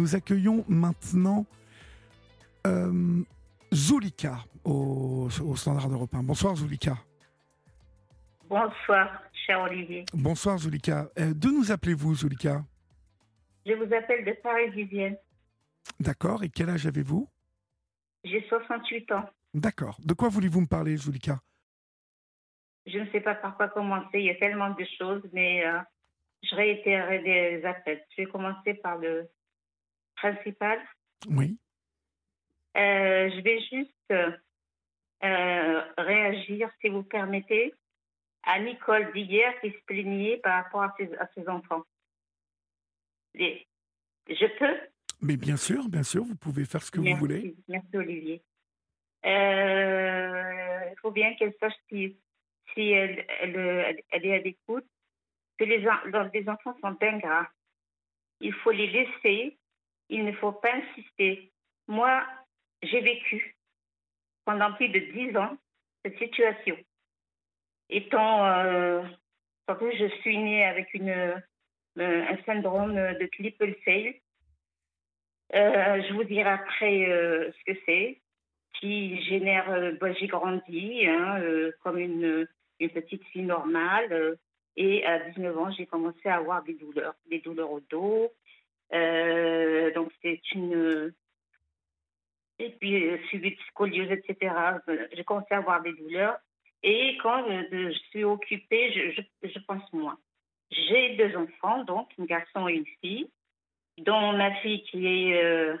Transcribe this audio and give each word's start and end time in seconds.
Nous 0.00 0.16
accueillons 0.16 0.64
maintenant 0.66 1.44
euh, 2.66 3.22
Zulika 3.70 4.38
au, 4.64 5.28
au 5.44 5.56
Standard 5.56 5.90
européen. 5.90 6.22
Bonsoir 6.22 6.56
Zulika. 6.56 6.96
Bonsoir, 8.48 9.22
cher 9.46 9.60
Olivier. 9.60 10.06
Bonsoir 10.14 10.56
Zulika. 10.56 11.10
Euh, 11.18 11.34
D'où 11.34 11.52
nous 11.52 11.70
appelez-vous 11.70 12.14
Zulika? 12.14 12.64
Je 13.66 13.74
vous 13.74 13.92
appelle 13.94 14.24
de 14.24 14.32
Paris-Vivienne. 14.42 15.18
D'accord. 16.00 16.44
Et 16.44 16.48
quel 16.48 16.70
âge 16.70 16.86
avez-vous? 16.86 17.28
J'ai 18.24 18.42
68 18.48 19.12
ans. 19.12 19.28
D'accord. 19.52 19.98
De 20.02 20.14
quoi 20.14 20.30
voulez-vous 20.30 20.62
me 20.62 20.66
parler 20.66 20.96
Zulika? 20.96 21.40
Je 22.86 22.96
ne 23.00 23.10
sais 23.10 23.20
pas 23.20 23.34
par 23.34 23.54
quoi 23.54 23.68
commencer. 23.68 24.08
Il 24.14 24.24
y 24.24 24.30
a 24.30 24.36
tellement 24.36 24.70
de 24.70 24.86
choses, 24.98 25.22
mais 25.34 25.62
euh, 25.66 25.78
je 26.42 26.54
réitérerai 26.56 27.18
des 27.18 27.66
appels. 27.66 28.02
Je 28.16 28.22
vais 28.22 28.30
commencer 28.30 28.72
par 28.72 28.96
le 28.96 29.28
principal. 30.20 30.78
Oui. 31.28 31.56
Euh, 32.76 33.30
je 33.30 33.40
vais 33.40 33.60
juste 33.60 34.12
euh, 35.22 35.82
réagir, 35.98 36.70
si 36.80 36.88
vous 36.88 37.02
permettez, 37.02 37.74
à 38.42 38.58
Nicole 38.60 39.12
d'hier 39.12 39.52
qui 39.60 39.70
se 39.70 39.78
plaignait 39.86 40.36
par 40.38 40.62
rapport 40.64 40.82
à 40.82 40.94
ses, 40.98 41.12
à 41.16 41.26
ses 41.34 41.48
enfants. 41.48 41.84
Les- 43.34 43.66
Je 44.28 44.46
peux? 44.58 44.76
Mais 45.22 45.36
bien 45.36 45.56
sûr, 45.56 45.88
bien 45.88 46.02
sûr, 46.02 46.22
vous 46.24 46.36
pouvez 46.36 46.64
faire 46.64 46.82
ce 46.82 46.90
que 46.90 47.00
Merci. 47.00 47.12
vous 47.14 47.18
voulez. 47.18 47.54
Merci 47.68 47.96
Olivier. 47.96 48.42
Euh, 49.26 50.80
Il 50.92 50.96
faut 51.00 51.10
bien 51.10 51.34
qu'elle 51.34 51.54
sache 51.60 51.74
si, 51.88 52.16
si 52.72 52.90
elle, 52.90 53.24
elle, 53.40 53.56
elle- 54.10 54.26
est 54.26 54.34
à 54.34 54.38
l'écoute, 54.38 54.86
que 55.58 55.64
les, 55.64 55.78
les 56.34 56.48
enfants 56.48 56.76
sont 56.80 56.96
ingrats. 57.02 57.48
Il 58.40 58.52
faut 58.54 58.70
les 58.70 58.86
laisser, 58.86 59.58
il 60.10 60.24
ne 60.24 60.32
faut 60.32 60.52
pas 60.52 60.72
insister. 60.74 61.50
Moi, 61.88 62.22
j'ai 62.82 63.00
vécu 63.00 63.56
pendant 64.44 64.72
plus 64.74 64.88
de 64.88 64.98
dix 64.98 65.36
ans 65.36 65.56
cette 66.04 66.18
situation. 66.18 66.76
Étant, 67.88 68.46
euh, 68.46 69.02
surtout, 69.68 69.90
je 69.98 70.08
suis 70.20 70.36
née 70.38 70.64
avec 70.64 70.92
une, 70.94 71.10
euh, 71.10 71.36
un 71.98 72.36
syndrome 72.44 72.94
de 72.94 73.26
Klippel-Seil. 73.26 74.20
Euh, 75.54 76.02
je 76.08 76.12
vous 76.14 76.24
dirai 76.24 76.48
après 76.50 77.08
euh, 77.08 77.50
ce 77.52 77.72
que 77.72 77.78
c'est, 77.86 78.20
qui 78.74 79.20
génère. 79.24 79.68
euh, 79.70 79.92
bah, 80.00 80.12
J'ai 80.12 80.28
grandi 80.28 81.06
hein, 81.06 81.40
comme 81.82 81.98
une, 81.98 82.46
une 82.78 82.90
petite 82.90 83.24
fille 83.26 83.42
normale. 83.42 84.36
et 84.76 85.04
à 85.04 85.18
19 85.30 85.58
ans, 85.58 85.70
j'ai 85.72 85.86
commencé 85.86 86.28
à 86.28 86.36
avoir 86.36 86.62
des 86.62 86.74
douleurs, 86.74 87.14
des 87.28 87.40
douleurs 87.40 87.70
au 87.72 87.80
dos. 87.80 88.32
Euh, 88.92 89.92
donc, 89.92 90.10
c'est 90.22 90.40
une. 90.52 91.12
Et 92.58 92.70
puis, 92.70 93.08
euh, 93.08 93.18
suivi 93.28 93.52
de 93.52 93.60
scoliose, 93.68 94.10
etc. 94.10 94.54
Euh, 94.88 95.06
J'ai 95.12 95.24
commencé 95.24 95.54
à 95.54 95.58
avoir 95.58 95.82
des 95.82 95.92
douleurs. 95.94 96.38
Et 96.82 97.16
quand 97.22 97.48
euh, 97.48 97.62
je 97.72 97.98
suis 98.10 98.24
occupée, 98.24 98.92
je, 98.92 99.22
je, 99.42 99.48
je 99.48 99.58
pense 99.60 99.90
moins. 99.92 100.18
J'ai 100.70 101.16
deux 101.16 101.36
enfants, 101.36 101.84
donc 101.84 102.10
un 102.18 102.24
garçon 102.24 102.68
et 102.68 102.74
une 102.74 102.86
fille 103.00 103.30
dont 103.98 104.32
ma 104.32 104.54
fille 104.56 104.82
qui 104.84 105.06
est 105.06 105.42
euh, 105.42 105.76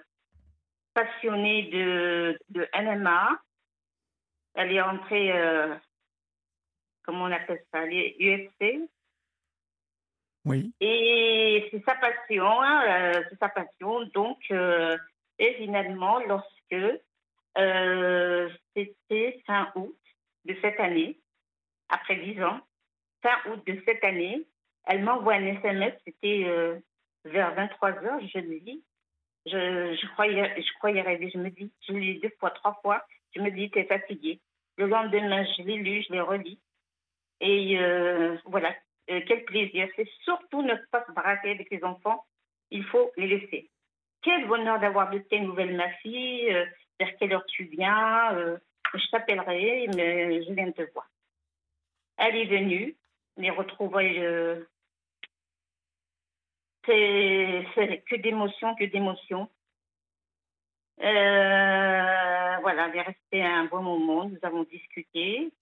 passionnée 0.94 1.64
de, 1.64 2.38
de 2.50 2.68
NMA. 2.74 3.40
Elle 4.54 4.72
est 4.72 4.80
entrée, 4.80 5.32
euh, 5.32 5.74
comment 7.02 7.24
on 7.24 7.32
appelle 7.32 7.62
ça, 7.72 7.86
est 7.86 8.16
UFC. 8.20 8.88
Et 10.80 11.68
c'est 11.70 11.84
sa 11.84 11.94
passion, 11.96 12.44
hein, 12.62 12.82
euh, 12.88 13.22
c'est 13.28 13.38
sa 13.38 13.48
passion. 13.48 14.04
Donc, 14.14 14.38
euh, 14.50 14.96
et 15.38 15.54
finalement, 15.54 16.18
lorsque 16.26 17.00
euh, 17.58 18.48
c'était 18.74 19.42
fin 19.46 19.70
août 19.74 19.96
de 20.44 20.56
cette 20.60 20.80
année, 20.80 21.18
après 21.88 22.16
dix 22.16 22.42
ans, 22.42 22.60
fin 23.22 23.50
août 23.50 23.62
de 23.66 23.80
cette 23.84 24.02
année, 24.04 24.46
elle 24.84 25.02
m'envoie 25.02 25.34
un 25.34 25.46
SMS, 25.46 25.94
c'était 26.04 26.46
vers 27.24 27.54
23 27.54 27.90
heures, 28.04 28.20
je 28.32 28.38
me 28.40 28.60
dis, 28.60 28.82
je, 29.46 29.94
je, 29.94 30.12
croyais, 30.12 30.54
je 30.56 30.72
croyais 30.78 31.02
rêver, 31.02 31.30
je 31.32 31.38
me 31.38 31.50
dis, 31.50 31.70
je 31.86 31.92
l'ai 31.92 32.14
deux 32.14 32.32
fois, 32.40 32.50
trois 32.50 32.78
fois, 32.82 33.04
je 33.34 33.40
me 33.40 33.50
dis, 33.50 33.70
t'es 33.70 33.84
fatiguée. 33.84 34.40
Le 34.76 34.86
lendemain, 34.86 35.44
je 35.44 35.62
l'ai 35.62 35.76
lu, 35.76 36.02
je 36.08 36.12
l'ai 36.14 36.20
relis. 36.20 36.58
Et 37.40 37.78
voilà, 38.46 38.74
euh, 39.10 39.20
quel 39.26 39.44
plaisir. 39.44 39.88
C'est 39.96 40.08
surtout 40.22 40.62
ne 40.62 40.74
pas 40.90 41.04
se 41.06 41.12
braquer 41.12 41.50
avec 41.50 41.70
les 41.70 41.82
enfants, 41.84 42.24
il 42.70 42.84
faut 42.84 43.10
les 43.16 43.26
laisser. 43.26 43.68
Quel 44.22 44.46
bonheur 44.46 44.78
d'avoir 44.78 45.10
de 45.10 45.18
tes 45.18 45.40
nouvelles, 45.40 45.76
ma 45.76 45.90
fille, 45.94 46.52
euh, 46.52 46.64
vers 46.98 47.16
quelle 47.16 47.32
heure 47.32 47.46
tu 47.46 47.64
viens, 47.64 48.34
euh, 48.34 48.58
je 48.94 49.10
t'appellerai, 49.10 49.88
mais 49.94 50.44
je 50.44 50.52
viens 50.52 50.66
de 50.66 50.72
te 50.72 50.92
voir. 50.92 51.08
Elle 52.18 52.36
est 52.36 52.46
venue, 52.46 52.96
les 53.36 53.50
retrouvailles 53.50 54.22
c'est 56.86 58.02
que 58.08 58.16
d'émotions, 58.16 58.74
que 58.74 58.84
d'émotions. 58.84 59.48
Voilà, 60.98 62.88
elle 62.88 62.96
est 62.96 63.02
restée 63.02 63.42
un 63.42 63.66
bon 63.66 63.82
moment, 63.82 64.28
nous 64.28 64.38
avons 64.42 64.64
discuté 64.64 65.52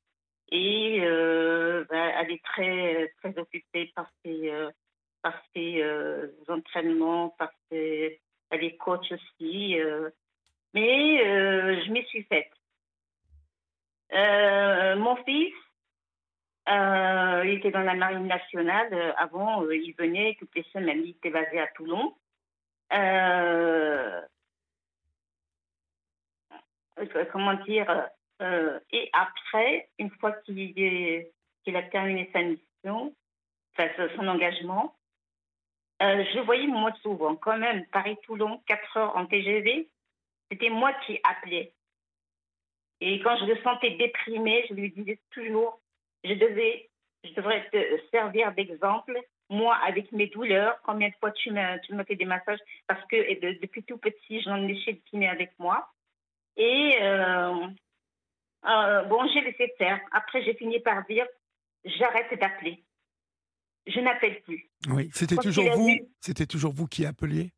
et 0.50 1.00
euh, 1.03 1.84
ben, 1.91 2.12
elle 2.19 2.32
est 2.32 2.44
très, 2.44 3.12
très 3.19 3.38
occupée 3.38 3.92
par 3.94 4.10
ses, 4.25 4.50
euh, 4.50 4.70
par 5.22 5.34
ses 5.54 5.82
euh, 5.82 6.28
entraînements, 6.48 7.31
par 7.31 7.50
ses, 7.70 8.20
elle 8.50 8.64
est 8.64 8.76
coach 8.76 9.12
aussi. 9.12 9.78
euh, 9.81 10.10
mais 10.75 11.26
euh, 11.26 11.82
je 11.84 11.91
m'y 11.91 12.04
suis 12.06 12.25
faite. 12.25 12.50
Euh, 14.12 14.97
mon 14.97 15.16
fils, 15.25 15.54
il 16.66 17.54
était 17.59 17.70
dans 17.70 17.82
la 17.82 17.94
marine 17.94 18.26
nationale. 18.26 19.15
Avant, 19.16 19.69
il 19.70 19.94
venait 19.98 20.36
toutes 20.38 20.54
les 20.54 20.65
semaines. 20.72 21.03
Il 21.04 21.10
était 21.10 21.30
basé 21.30 21.60
à 21.60 21.66
Toulon. 21.69 22.15
Comment 27.32 27.54
dire 27.65 28.09
euh, 28.41 28.78
Et 28.93 29.10
après, 29.12 29.88
une 29.99 30.10
fois 30.10 30.32
qu'il 30.43 31.25
a 31.75 31.82
terminé 31.84 32.31
sa 32.32 32.43
mission, 32.43 33.15
son- 33.76 34.28
engagement, 34.28 34.97
euh, 36.03 36.25
je 36.34 36.41
voyais 36.41 36.66
moins 36.66 36.94
souvent. 37.03 37.37
Quand 37.37 37.59
même, 37.59 37.84
Paris-Toulon, 37.87 38.62
4 38.66 38.97
heures 38.97 39.16
en 39.16 39.27
TGV, 39.27 39.88
c'était 40.50 40.71
moi 40.71 40.93
qui 41.06 41.21
appelais. 41.28 41.72
Et 43.00 43.21
quand 43.21 43.37
je 43.37 43.44
le 43.44 43.56
sentais 43.62 43.91
déprimé, 43.91 44.65
je 44.69 44.75
lui 44.75 44.91
disais 44.91 45.21
toujours 45.31 45.81
je 46.25 46.34
devais, 46.34 46.91
je 47.25 47.32
devrais 47.34 47.69
te 47.71 48.00
servir 48.10 48.53
d'exemple. 48.53 49.19
Moi, 49.50 49.75
avec 49.77 50.12
mes 50.12 50.27
douleurs, 50.27 50.78
combien 50.82 51.09
de 51.09 51.15
fois 51.21 51.31
tu 51.31 51.50
m'as, 51.50 51.78
tu 51.78 51.94
fait 52.04 52.16
des 52.16 52.25
massages 52.25 52.59
parce 52.87 53.04
que 53.06 53.60
depuis 53.60 53.82
tout 53.84 53.98
petit, 53.98 54.43
j'en 54.43 54.66
ai 54.69 54.77
chez 54.81 54.93
le 54.93 54.98
kiné 54.98 55.28
avec 55.28 55.53
moi. 55.59 55.88
Et 56.56 56.98
euh, 57.00 57.66
euh, 58.66 59.02
bon, 59.04 59.26
j'ai 59.32 59.41
laissé 59.41 59.72
faire. 59.78 60.00
Après, 60.12 60.42
j'ai 60.42 60.54
fini 60.54 60.80
par 60.80 61.04
dire 61.06 61.26
j'arrête 61.84 62.38
d'appeler. 62.38 62.82
Je 63.86 64.00
n'appelle 64.00 64.42
plus. 64.42 64.69
Oui. 64.88 65.10
C'était 65.12 65.36
toujours 65.36 65.70
vous. 65.72 65.91
C'était 66.20 66.46
toujours 66.46 66.72
vous 66.72 66.86
qui 66.86 67.06
appeliez? 67.06 67.52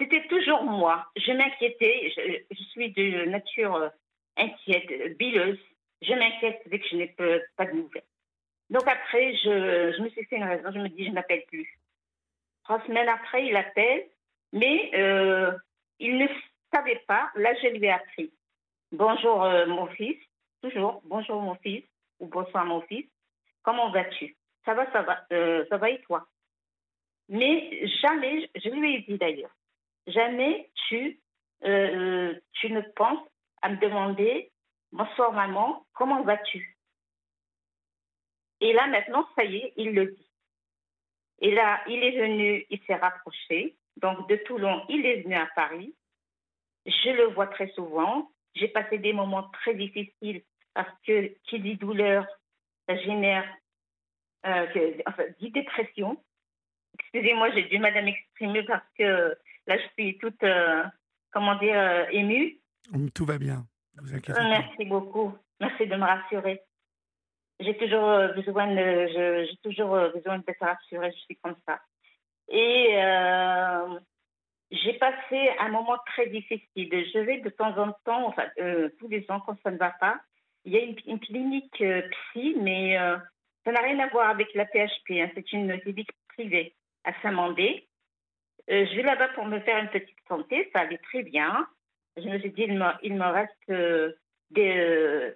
C'était 0.00 0.26
toujours 0.28 0.62
moi. 0.62 1.06
Je 1.16 1.32
m'inquiétais. 1.32 2.12
Je, 2.16 2.54
je 2.56 2.62
suis 2.64 2.92
de 2.92 3.24
nature 3.26 3.74
euh, 3.74 3.88
inquiète, 4.36 5.18
bileuse. 5.18 5.58
Je 6.02 6.12
m'inquiète 6.12 6.62
dès 6.66 6.78
que 6.78 6.88
je 6.88 6.96
n'ai 6.96 7.08
pas 7.08 7.38
pas 7.56 7.66
de 7.66 7.72
nouvelles. 7.72 8.04
Donc 8.70 8.86
après, 8.88 9.34
je, 9.36 9.94
je 9.96 10.02
me 10.02 10.08
suis 10.10 10.24
fait 10.24 10.36
une 10.36 10.44
raison. 10.44 10.70
Je 10.72 10.78
me 10.78 10.88
dis, 10.88 11.06
je 11.06 11.12
n'appelle 11.12 11.44
plus. 11.48 11.78
Trois 12.64 12.82
semaines 12.86 13.08
après, 13.08 13.46
il 13.46 13.56
appelle, 13.56 14.04
mais 14.52 14.90
euh, 14.94 15.52
il 16.00 16.18
ne 16.18 16.26
savait 16.72 17.02
pas. 17.06 17.30
Là, 17.36 17.54
je 17.62 17.68
lui 17.68 17.84
ai 17.84 17.90
appris. 17.90 18.32
Bonjour, 18.92 19.44
euh, 19.44 19.66
mon 19.66 19.86
fils. 19.86 20.16
Toujours, 20.68 21.00
bonjour, 21.04 21.40
mon 21.40 21.54
fils. 21.56 21.84
Ou 22.18 22.26
bonsoir, 22.26 22.64
mon 22.64 22.80
fils. 22.82 23.06
Comment 23.62 23.92
vas-tu? 23.92 24.36
Ça 24.64 24.74
va, 24.74 24.90
ça 24.90 25.02
va. 25.02 25.24
euh, 25.32 25.64
ça 25.68 25.76
va 25.76 25.90
et 25.90 26.00
toi? 26.00 26.26
Mais 27.28 27.86
jamais, 28.02 28.50
je 28.56 28.70
lui 28.70 28.96
ai 28.96 29.00
dit 29.02 29.16
d'ailleurs, 29.16 29.54
jamais 30.08 30.68
tu, 30.88 31.20
euh, 31.64 32.34
tu 32.54 32.72
ne 32.72 32.80
penses 32.80 33.28
à 33.62 33.68
me 33.68 33.76
demander 33.76 34.50
Bonsoir 34.90 35.32
maman, 35.32 35.86
comment 35.92 36.22
vas-tu? 36.22 36.76
Et 38.60 38.72
là 38.72 38.88
maintenant, 38.88 39.28
ça 39.36 39.44
y 39.44 39.58
est, 39.58 39.72
il 39.76 39.92
le 39.94 40.06
dit. 40.06 40.30
Et 41.40 41.52
là, 41.52 41.82
il 41.86 42.02
est 42.02 42.18
venu, 42.18 42.66
il 42.70 42.80
s'est 42.86 42.94
rapproché. 42.94 43.76
Donc 43.98 44.28
de 44.28 44.36
Toulon, 44.36 44.84
il 44.88 45.06
est 45.06 45.22
venu 45.22 45.34
à 45.36 45.46
Paris. 45.54 45.94
Je 46.86 47.10
le 47.10 47.26
vois 47.34 47.46
très 47.46 47.68
souvent. 47.72 48.30
J'ai 48.54 48.68
passé 48.68 48.98
des 48.98 49.12
moments 49.12 49.48
très 49.50 49.74
difficiles 49.74 50.42
parce 50.76 50.92
que 51.06 51.34
qui 51.44 51.58
dit 51.58 51.76
douleur, 51.76 52.24
ça 52.88 52.96
génère 52.98 53.44
euh, 54.44 54.66
que- 54.68 55.02
enfin, 55.06 55.24
dit 55.40 55.50
dépression. 55.50 56.22
Excusez-moi, 57.00 57.50
j'ai 57.52 57.64
du 57.64 57.78
mal 57.78 57.96
à 57.96 58.02
m'exprimer 58.02 58.62
parce 58.62 58.86
que 58.98 59.36
Là, 59.68 59.76
je 59.78 59.86
suis 59.94 60.16
toute, 60.18 60.44
comment 61.32 61.56
dire, 61.56 62.06
émue. 62.12 62.60
Tout 63.16 63.24
va 63.24 63.36
bien. 63.36 63.66
Vous 63.96 64.14
inquiétez 64.14 64.38
pas. 64.38 64.48
Merci 64.48 64.84
beaucoup. 64.84 65.36
Merci 65.58 65.88
de 65.88 65.96
me 65.96 66.04
rassurer. 66.04 66.62
J'ai 67.58 67.76
toujours 67.76 68.32
besoin 68.36 68.68
de, 68.72 69.08
j'ai 69.48 69.56
toujours 69.64 69.96
besoin 70.14 70.38
d'être 70.38 70.60
rassurée. 70.64 71.10
Je 71.10 71.18
suis 71.18 71.36
comme 71.42 71.56
ça. 71.66 71.80
Et 72.48 72.92
j'ai 74.70 74.92
passé 75.00 75.50
un 75.58 75.70
moment 75.70 75.98
très 76.14 76.28
difficile. 76.28 76.90
Je 77.12 77.18
vais 77.18 77.40
de 77.40 77.48
temps 77.50 77.76
en 77.76 77.90
temps, 78.04 78.28
enfin, 78.28 78.46
tous 79.00 79.08
les 79.08 79.28
ans 79.32 79.40
quand 79.40 79.60
ça 79.64 79.72
ne 79.72 79.78
va 79.78 79.90
pas, 79.98 80.20
il 80.66 80.72
y 80.72 80.76
a 80.76 80.80
une, 80.80 81.20
clinique 81.20 81.82
psy, 81.82 82.56
mais 82.60 82.98
ça 83.64 83.72
n'a 83.72 83.80
rien 83.80 83.98
à 83.98 84.08
voir 84.08 84.30
avec 84.30 84.52
la 84.54 84.64
PHP. 84.64 85.12
Hein. 85.12 85.30
C'est 85.34 85.52
une 85.52 85.80
clinique 85.80 86.10
privée 86.28 86.74
à 87.04 87.12
Saint-Mandé. 87.20 87.88
Euh, 88.70 88.86
je 88.86 88.96
vais 88.96 89.02
là-bas 89.02 89.28
pour 89.28 89.44
me 89.44 89.60
faire 89.60 89.78
une 89.78 89.90
petite 89.90 90.18
santé. 90.28 90.70
Ça 90.72 90.80
allait 90.80 90.98
très 90.98 91.22
bien. 91.22 91.66
Je 92.16 92.28
me 92.28 92.38
suis 92.38 92.50
dit, 92.50 92.62
il 93.02 93.14
me, 93.14 93.32
reste 93.32 93.52
euh, 93.70 94.12
des, 94.50 95.34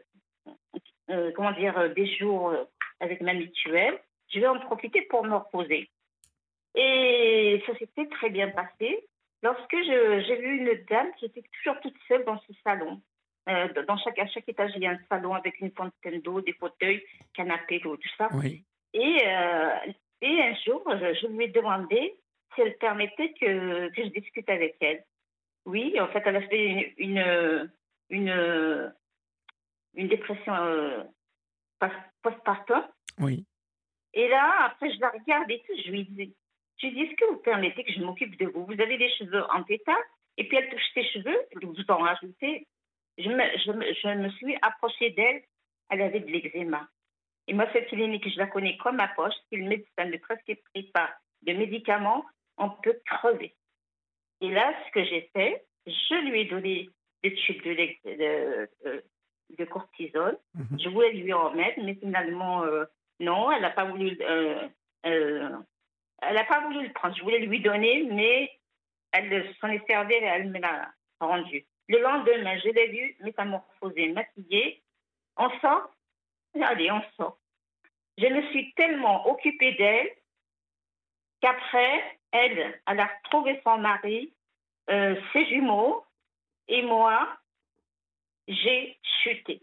euh, 1.11 1.33
comment 1.35 1.53
dire, 1.53 1.93
des 1.95 2.07
jours 2.17 2.55
avec 3.01 3.21
ma 3.21 3.35
mutuelle. 3.35 3.99
Je 4.33 4.41
vais 4.41 4.47
en 4.47 4.61
profiter 4.61 5.03
pour 5.03 5.25
me 5.25 5.37
reposer. 5.37 5.91
Et 6.77 7.63
ça 7.67 7.77
s'était 7.79 8.07
très 8.07 8.31
bien 8.31 8.49
passé 8.51 9.05
lorsque 9.43 9.77
j'ai 9.83 10.37
vu 10.37 10.59
une 10.59 10.85
dame 10.89 11.13
qui 11.19 11.27
était 11.27 11.43
toujours 11.59 11.81
toute 11.81 11.97
seule 12.07 12.25
dans 12.25 12.39
ce 12.39 12.53
salon. 12.63 13.03
Dans 13.47 13.97
chaque, 13.99 14.19
à 14.19 14.27
chaque 14.29 14.49
étage, 14.49 14.73
il 14.77 14.83
y 14.83 14.87
a 14.87 14.91
un 14.91 14.99
salon 15.09 15.35
avec 15.35 15.59
une 15.61 15.73
fontaine 15.73 16.21
d'eau, 16.21 16.41
des 16.41 16.53
fauteuils, 16.55 17.03
canapé, 17.35 17.81
tout 17.81 17.99
ça. 18.17 18.29
Oui. 18.33 18.65
Et, 18.93 19.19
et 20.23 20.43
un 20.43 20.55
jour, 20.67 20.83
je, 20.87 21.27
lui 21.29 21.45
ai 21.45 21.49
demandé 21.49 22.15
si 22.55 22.61
elle 22.61 22.77
permettait 22.77 23.33
que, 23.41 23.89
que, 23.89 24.05
je 24.05 24.09
discute 24.09 24.49
avec 24.49 24.77
elle. 24.81 25.05
Oui, 25.65 25.99
en 26.01 26.09
fait, 26.09 26.23
elle 26.27 26.37
a 26.37 26.49
fait 26.49 26.95
une, 26.99 27.71
une, 28.11 28.93
une, 29.95 30.09
dépression 30.09 30.55
euh, 30.55 31.05
postpartum. 32.23 32.85
Oui. 33.19 33.47
Et 34.15 34.29
là, 34.29 34.67
après, 34.67 34.93
je 34.93 35.01
la 35.01 35.11
regarde 35.11 35.51
et 35.51 35.63
tout, 35.67 35.73
je 35.85 35.91
lui 35.91 36.05
dis, 36.05 36.35
je 36.79 36.87
lui 36.87 36.95
dis, 36.95 37.03
est-ce 37.03 37.17
que 37.17 37.31
vous 37.31 37.39
permettez 37.39 37.85
que 37.85 37.93
je 37.93 38.01
m'occupe 38.01 38.37
de 38.39 38.47
vous? 38.47 38.67
Vous 38.67 38.81
avez 38.81 38.99
des 38.99 39.11
cheveux 39.15 39.45
en 39.53 39.63
pétard, 39.63 40.03
et 40.37 40.49
puis 40.49 40.57
elle 40.57 40.69
touche 40.69 40.93
ses 40.95 41.05
cheveux, 41.05 41.39
vous 41.63 41.77
en 41.89 41.99
rajoutez. 41.99 42.67
Je 43.19 43.29
me, 43.29 43.45
je 43.65 43.73
me, 43.73 43.95
je 43.95 44.09
me 44.09 44.31
suis 44.31 44.57
approchée 44.63 45.11
d'elle, 45.11 45.43
elle 45.91 46.03
avait 46.03 46.21
de 46.21 46.31
l'eczéma. 46.31 46.89
Et 47.47 47.53
moi, 47.53 47.67
cette 47.73 47.89
clinique, 47.89 48.29
je 48.29 48.39
la 48.39 48.47
connais 48.47 48.77
comme 48.77 48.97
ma 48.97 49.09
poche. 49.09 49.35
Si 49.49 49.57
le 49.57 49.69
médecin 49.69 50.05
ne 50.05 50.17
prescrit 50.19 50.61
pas 50.95 51.11
de 51.43 51.53
médicaments, 51.53 52.25
on 52.57 52.71
peut 52.71 53.01
crever. 53.05 53.55
Et 54.41 54.51
là, 54.51 54.73
ce 54.87 54.93
que 54.93 55.05
j'ai 55.05 55.31
fait, 55.35 55.65
je 55.87 56.31
lui 56.31 56.41
ai 56.41 56.45
donné 56.47 56.89
des 57.23 57.35
tubes 57.35 57.63
de, 57.63 57.75
de, 58.05 59.05
de, 59.59 59.65
cortisone. 59.65 60.37
Mhm. 60.55 60.79
Je 60.81 60.89
voulais 60.89 61.13
lui 61.13 61.33
en 61.33 61.51
mettre, 61.51 61.81
mais 61.83 61.95
finalement, 61.95 62.65
euh, 62.65 62.85
non, 63.19 63.51
elle 63.51 63.63
n'a 63.63 63.71
pas 63.71 63.85
voulu. 63.85 64.17
Euh, 64.21 64.69
euh, 65.07 65.51
elle 66.23 66.35
n'a 66.35 66.45
pas 66.45 66.61
voulu 66.61 66.87
le 66.87 66.93
prendre. 66.93 67.17
Je 67.17 67.23
voulais 67.23 67.41
lui 67.41 67.61
donner, 67.61 68.05
mais 68.11 68.51
elle 69.13 69.55
s'en 69.61 69.69
est 69.69 69.87
servie 69.87 70.15
et 70.15 70.25
elle 70.25 70.51
me 70.51 70.61
l'a 70.61 70.93
rendu. 71.21 71.67
Le 71.91 71.99
lendemain, 71.99 72.57
je 72.59 72.69
l'ai 72.69 72.87
vue 72.87 73.17
métamorphosée, 73.19 74.13
maquillée. 74.13 74.81
On 75.37 75.51
sort. 75.59 75.91
Allez, 76.63 76.89
on 76.93 77.03
sort. 77.17 77.37
Je 78.17 78.27
me 78.27 78.49
suis 78.53 78.73
tellement 78.75 79.29
occupée 79.29 79.73
d'elle 79.73 80.09
qu'après, 81.41 82.19
elle, 82.31 82.81
elle 82.87 83.01
a 83.01 83.11
retrouvé 83.25 83.61
son 83.65 83.79
mari, 83.79 84.33
euh, 84.89 85.21
ses 85.33 85.47
jumeaux, 85.47 86.05
et 86.69 86.83
moi, 86.83 87.29
j'ai 88.47 88.97
chuté. 89.25 89.61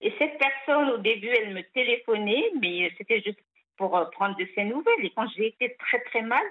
Et 0.00 0.12
cette 0.18 0.38
personne, 0.38 0.90
au 0.90 0.98
début, 0.98 1.28
elle 1.28 1.54
me 1.54 1.62
téléphonait, 1.70 2.50
mais 2.60 2.92
c'était 2.98 3.22
juste 3.22 3.38
pour 3.76 3.96
euh, 3.96 4.06
prendre 4.06 4.36
de 4.38 4.48
ses 4.56 4.64
nouvelles. 4.64 5.04
Et 5.04 5.10
quand 5.10 5.28
j'ai 5.36 5.46
été 5.46 5.76
très, 5.76 6.00
très 6.06 6.22
mal, 6.22 6.44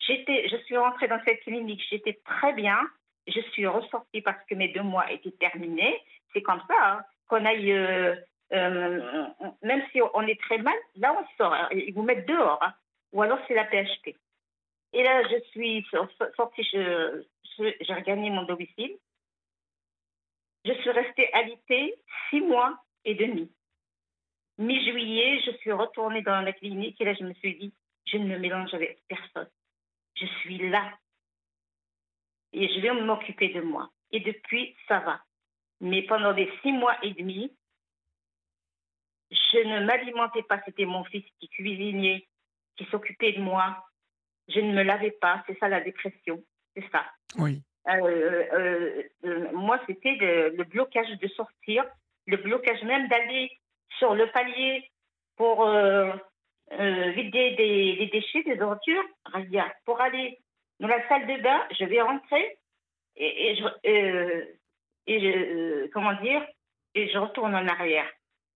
j'étais, 0.00 0.48
je 0.48 0.56
suis 0.64 0.76
rentrée 0.76 1.08
dans 1.08 1.20
cette 1.24 1.40
clinique, 1.40 1.82
j'étais 1.88 2.20
très 2.24 2.52
bien. 2.52 2.78
Je 3.26 3.40
suis 3.52 3.66
ressortie 3.66 4.22
parce 4.22 4.44
que 4.46 4.54
mes 4.54 4.68
deux 4.68 4.82
mois 4.82 5.10
étaient 5.12 5.30
terminés. 5.32 6.00
C'est 6.32 6.42
comme 6.42 6.62
ça, 6.68 6.92
hein, 6.92 7.04
qu'on 7.28 7.44
aille 7.44 7.72
euh, 7.72 8.14
euh, 8.52 9.26
même 9.62 9.82
si 9.92 10.00
on 10.14 10.22
est 10.22 10.40
très 10.40 10.58
mal, 10.58 10.74
là 10.96 11.14
on 11.14 11.36
sort. 11.36 11.54
Hein. 11.54 11.68
Ils 11.72 11.94
vous 11.94 12.02
mettent 12.02 12.26
dehors. 12.26 12.62
Hein. 12.62 12.74
Ou 13.12 13.22
alors 13.22 13.38
c'est 13.46 13.54
la 13.54 13.64
PHP. 13.64 14.16
Et 14.92 15.02
là, 15.02 15.22
je 15.28 15.40
suis 15.50 15.86
sortie, 16.36 16.62
j'ai 16.72 17.94
regagné 17.94 18.30
mon 18.30 18.42
domicile. 18.42 18.96
Je 20.64 20.72
suis 20.72 20.90
restée 20.90 21.32
alitée 21.32 21.94
six 22.28 22.40
mois 22.40 22.76
et 23.04 23.14
demi. 23.14 23.50
Mi-juillet, 24.58 25.40
je 25.46 25.52
suis 25.58 25.72
retournée 25.72 26.22
dans 26.22 26.40
la 26.40 26.52
clinique 26.52 27.00
et 27.00 27.04
là, 27.04 27.14
je 27.14 27.24
me 27.24 27.32
suis 27.34 27.54
dit, 27.54 27.72
je 28.06 28.18
ne 28.18 28.26
me 28.26 28.38
mélange 28.38 28.74
avec 28.74 28.98
personne. 29.08 29.48
Je 30.20 30.26
suis 30.26 30.70
là. 30.70 30.92
Et 32.52 32.68
je 32.68 32.80
vais 32.80 32.92
m'occuper 33.00 33.48
de 33.48 33.60
moi. 33.60 33.90
Et 34.12 34.20
depuis, 34.20 34.76
ça 34.88 35.00
va. 35.00 35.20
Mais 35.80 36.02
pendant 36.02 36.32
les 36.32 36.50
six 36.62 36.72
mois 36.72 36.96
et 37.02 37.12
demi, 37.14 37.52
je 39.30 39.58
ne 39.58 39.84
m'alimentais 39.84 40.42
pas, 40.42 40.60
c'était 40.64 40.84
mon 40.84 41.04
fils 41.04 41.24
qui 41.38 41.48
cuisinait, 41.48 42.26
qui 42.76 42.84
s'occupait 42.86 43.32
de 43.32 43.40
moi. 43.40 43.86
Je 44.48 44.60
ne 44.60 44.72
me 44.72 44.82
lavais 44.82 45.12
pas, 45.12 45.42
c'est 45.46 45.58
ça 45.58 45.68
la 45.68 45.80
dépression, 45.80 46.42
c'est 46.74 46.88
ça. 46.90 47.04
Oui. 47.38 47.62
Euh, 47.88 48.44
euh, 48.52 49.02
euh, 49.24 49.52
moi, 49.52 49.80
c'était 49.86 50.16
le, 50.20 50.64
blocage 50.64 51.08
de 51.18 51.28
sortir, 51.28 51.84
le 52.26 52.36
blocage 52.36 52.82
même 52.82 53.08
d'aller 53.08 53.50
sur 53.98 54.14
le 54.14 54.26
palier 54.30 54.90
pour 55.36 55.66
vider 56.70 57.50
des, 57.56 58.10
déchets, 58.12 58.42
des 58.42 58.60
ordures. 58.60 59.04
Pour 59.84 60.00
aller 60.00 60.38
dans 60.78 60.88
la 60.88 61.06
salle 61.08 61.26
de 61.26 61.42
bain, 61.42 61.62
je 61.78 61.84
vais 61.84 62.00
rentrer 62.00 62.58
et, 63.16 63.56
je, 63.56 63.66
et 65.06 65.20
je 65.20 65.86
comment 65.88 66.14
dire, 66.22 66.44
et 66.94 67.08
je 67.08 67.18
retourne 67.18 67.54
en 67.54 67.66
arrière. 67.66 68.08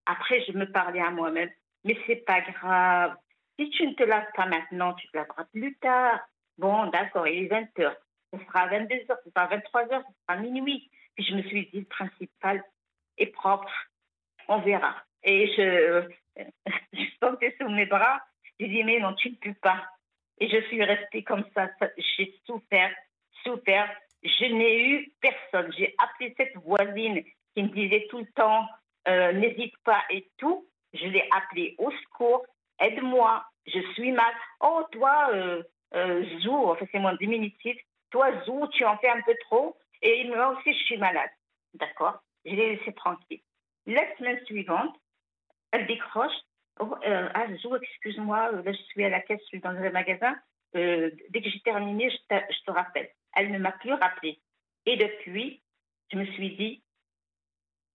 Après, 0.05 0.43
je 0.45 0.51
me 0.53 0.71
parlais 0.71 1.01
à 1.01 1.11
moi-même, 1.11 1.49
mais 1.83 1.97
c'est 2.05 2.23
pas 2.25 2.41
grave. 2.41 3.15
Si 3.57 3.69
tu 3.69 3.87
ne 3.87 3.93
te 3.93 4.03
laves 4.03 4.31
pas 4.35 4.45
maintenant, 4.45 4.93
tu 4.93 5.07
te 5.07 5.17
laveras 5.17 5.45
plus 5.45 5.75
tard. 5.77 6.19
Bon, 6.57 6.87
d'accord, 6.87 7.27
il 7.27 7.45
est 7.45 7.47
20 7.47 7.61
h 7.77 7.95
Ce 8.33 8.45
sera 8.45 8.61
à 8.61 8.67
22 8.67 8.95
h 8.95 9.15
ce 9.23 9.29
sera 9.29 9.43
à 9.43 9.47
23 9.47 9.85
h 9.85 10.03
ce 10.03 10.13
sera 10.27 10.39
minuit. 10.41 10.89
Puis 11.15 11.25
je 11.25 11.35
me 11.35 11.41
suis 11.43 11.67
dit, 11.67 11.79
le 11.79 11.85
principal 11.85 12.63
est 13.17 13.27
propre. 13.27 13.71
On 14.47 14.59
verra. 14.59 14.95
Et 15.25 15.47
je, 15.57 16.07
je 16.93 17.51
sur 17.57 17.69
mes 17.69 17.85
bras. 17.85 18.21
J'ai 18.59 18.67
dit, 18.67 18.83
mais 18.83 18.99
non, 18.99 19.13
tu 19.15 19.31
ne 19.31 19.35
peux 19.35 19.59
pas. 19.61 19.83
Et 20.37 20.47
je 20.47 20.61
suis 20.67 20.83
restée 20.83 21.23
comme 21.23 21.43
ça. 21.53 21.69
J'ai 21.97 22.33
souffert, 22.45 22.93
souffert. 23.43 23.89
Je 24.23 24.45
n'ai 24.45 24.89
eu 24.89 25.11
personne. 25.21 25.71
J'ai 25.77 25.93
appelé 25.97 26.33
cette 26.37 26.55
voisine 26.57 27.23
qui 27.53 27.63
me 27.63 27.69
disait 27.69 28.07
tout 28.09 28.19
le 28.19 28.31
temps, 28.35 28.67
euh, 29.07 29.31
n'hésite 29.33 29.75
pas 29.83 30.03
et 30.09 30.29
tout. 30.37 30.67
Je 30.93 31.07
l'ai 31.07 31.27
appelé 31.31 31.75
au 31.77 31.91
secours, 31.91 32.45
aide-moi, 32.79 33.45
je 33.67 33.79
suis 33.93 34.11
mal. 34.11 34.33
Oh, 34.61 34.83
toi, 34.91 35.29
euh, 35.33 35.63
euh, 35.93 36.23
Zou, 36.39 36.69
enfin 36.69 36.85
c'est 36.91 36.99
mon 36.99 37.13
diminutif, 37.15 37.77
toi, 38.09 38.31
Zou, 38.45 38.67
tu 38.67 38.85
en 38.85 38.97
fais 38.97 39.09
un 39.09 39.21
peu 39.21 39.35
trop. 39.41 39.77
Et 40.01 40.25
moi 40.25 40.49
aussi, 40.49 40.73
je 40.73 40.83
suis 40.85 40.97
malade. 40.97 41.29
D'accord? 41.73 42.19
Je 42.45 42.51
l'ai 42.51 42.75
laissé 42.75 42.93
tranquille. 42.93 43.41
La 43.85 44.15
semaine 44.17 44.43
suivante, 44.45 44.95
elle 45.75 45.87
décroche. 45.87 46.33
Oh, 46.79 46.95
ah, 47.05 47.47
Zou, 47.61 47.75
excuse-moi, 47.75 48.51
là, 48.51 48.71
je 48.71 48.83
suis 48.83 49.05
à 49.05 49.09
la 49.09 49.21
caisse, 49.21 49.39
je 49.43 49.47
suis 49.47 49.59
dans 49.59 49.71
le 49.71 49.91
magasin. 49.91 50.35
dès 50.73 51.41
que 51.41 51.49
j'ai 51.49 51.61
terminé, 51.61 52.09
je 52.09 52.63
te, 52.65 52.71
rappelle. 52.71 53.09
Elle 53.35 53.51
ne 53.51 53.59
m'a 53.59 53.71
plus 53.71 53.93
rappelé. 53.93 54.39
Et 54.85 54.97
depuis, 54.97 55.61
je 56.11 56.17
me 56.17 56.25
suis 56.25 56.55
dit, 56.55 56.83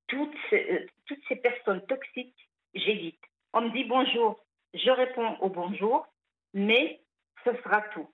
toutes 0.09 0.35
ces, 0.49 0.87
toutes 1.07 1.23
ces 1.29 1.37
personnes 1.37 1.85
toxiques, 1.87 2.49
j'évite. 2.75 3.21
On 3.53 3.63
me 3.63 3.71
dit 3.71 3.85
bonjour, 3.85 4.41
je 4.75 4.91
réponds 4.91 5.37
au 5.41 5.49
bonjour, 5.49 6.07
mais 6.55 7.01
ce 7.45 7.51
sera 7.63 7.83
tout. 7.93 8.09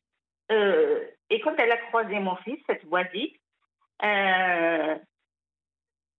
Euh, 0.51 1.05
et 1.31 1.41
quand 1.41 1.55
elle 1.59 1.73
a 1.73 1.77
croisé 1.77 2.19
mon 2.19 2.37
fils, 2.37 2.59
cette 2.67 2.85
voisine, 2.85 3.31
euh, 4.03 4.97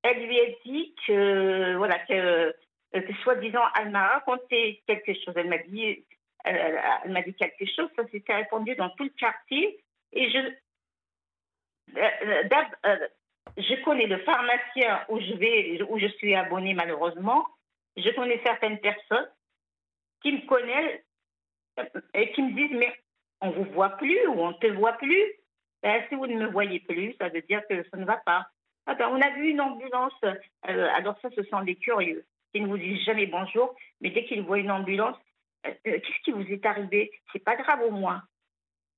elle 0.04 0.26
lui 0.26 0.40
a 0.40 0.46
dit 0.66 0.96
que, 1.06 1.76
voilà, 1.76 2.00
que, 2.00 2.54
que 2.94 3.14
soi-disant, 3.24 3.64
elle 3.80 3.92
m'a 3.92 4.08
raconté 4.08 4.82
quelque 4.88 5.14
chose. 5.14 5.34
Elle 5.36 5.50
m'a 5.50 5.58
dit, 5.60 6.06
elle, 6.44 7.12
m'a 7.12 7.22
dit 7.22 7.34
quelque 7.34 7.66
chose, 7.66 7.90
ça 7.96 8.08
s'était 8.08 8.36
répandu 8.36 8.76
dans 8.76 8.90
tout 8.92 9.04
le 9.04 9.10
quartier. 9.12 9.84
Et 10.14 10.30
je, 10.30 10.38
euh, 11.98 13.08
je 13.58 13.84
connais 13.84 14.08
le 14.08 14.20
pharmacien 14.20 15.06
où 15.10 15.20
je 15.20 15.34
vais, 15.34 15.82
où 15.84 16.00
je 16.00 16.08
suis 16.08 16.36
abonnée 16.36 16.74
malheureusement. 16.74 17.46
Je 17.96 18.10
connais 18.12 18.42
certaines 18.46 18.80
personnes 18.80 19.30
qui 20.22 20.32
me 20.32 20.46
connaissent 20.46 21.02
et 22.14 22.32
qui 22.32 22.42
me 22.42 22.54
disent 22.54 22.78
mais 22.78 22.94
on 23.42 23.52
vous 23.52 23.66
voit 23.66 23.98
plus 23.98 24.28
ou 24.28 24.42
on 24.42 24.54
te 24.54 24.68
voit 24.68 24.94
plus. 24.94 25.34
Ben, 25.84 26.04
si 26.10 26.16
vous 26.16 26.28
ne 26.28 26.38
me 26.38 26.48
voyez 26.48 26.80
plus, 26.80 27.14
ça 27.20 27.30
veut 27.30 27.42
dire 27.44 27.62
que 27.70 27.84
ça 27.90 27.98
ne 27.98 28.06
va 28.06 28.18
pas. 28.18 28.48
On 28.88 29.22
a 29.22 29.30
vu 29.32 29.50
une 29.50 29.62
ambulance. 29.62 30.14
Euh, 30.24 30.88
alors 30.96 31.20
ça, 31.22 31.30
ce 31.36 31.44
sont 31.44 31.62
des 31.62 31.76
curieux. 31.76 32.26
Ils 32.54 32.64
ne 32.64 32.68
vous 32.68 32.78
disent 32.78 33.04
jamais 33.04 33.28
bonjour, 33.28 33.76
mais 34.02 34.10
dès 34.10 34.26
qu'ils 34.26 34.42
voient 34.42 34.60
une 34.60 34.72
ambulance, 34.72 35.18
euh, 35.66 35.70
euh, 35.88 36.00
qu'est-ce 36.00 36.24
qui 36.24 36.32
vous 36.32 36.48
est 36.52 36.66
arrivé? 36.66 37.12
C'est 37.32 37.44
pas 37.44 37.56
grave 37.56 37.82
au 37.82 37.92
moins. 37.92 38.24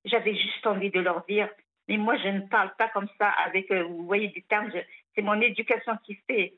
J'avais 0.04 0.34
juste 0.34 0.66
envie 0.66 0.90
de 0.90 1.00
leur 1.00 1.24
dire, 1.26 1.48
mais 1.88 1.96
moi 1.96 2.16
je 2.16 2.28
ne 2.28 2.40
parle 2.40 2.74
pas 2.76 2.88
comme 2.88 3.08
ça 3.18 3.28
avec, 3.28 3.70
vous 3.72 4.06
voyez, 4.06 4.28
des 4.28 4.42
termes. 4.42 4.70
C'est 5.14 5.22
mon 5.22 5.40
éducation 5.40 5.96
qui 6.04 6.14
fait, 6.26 6.54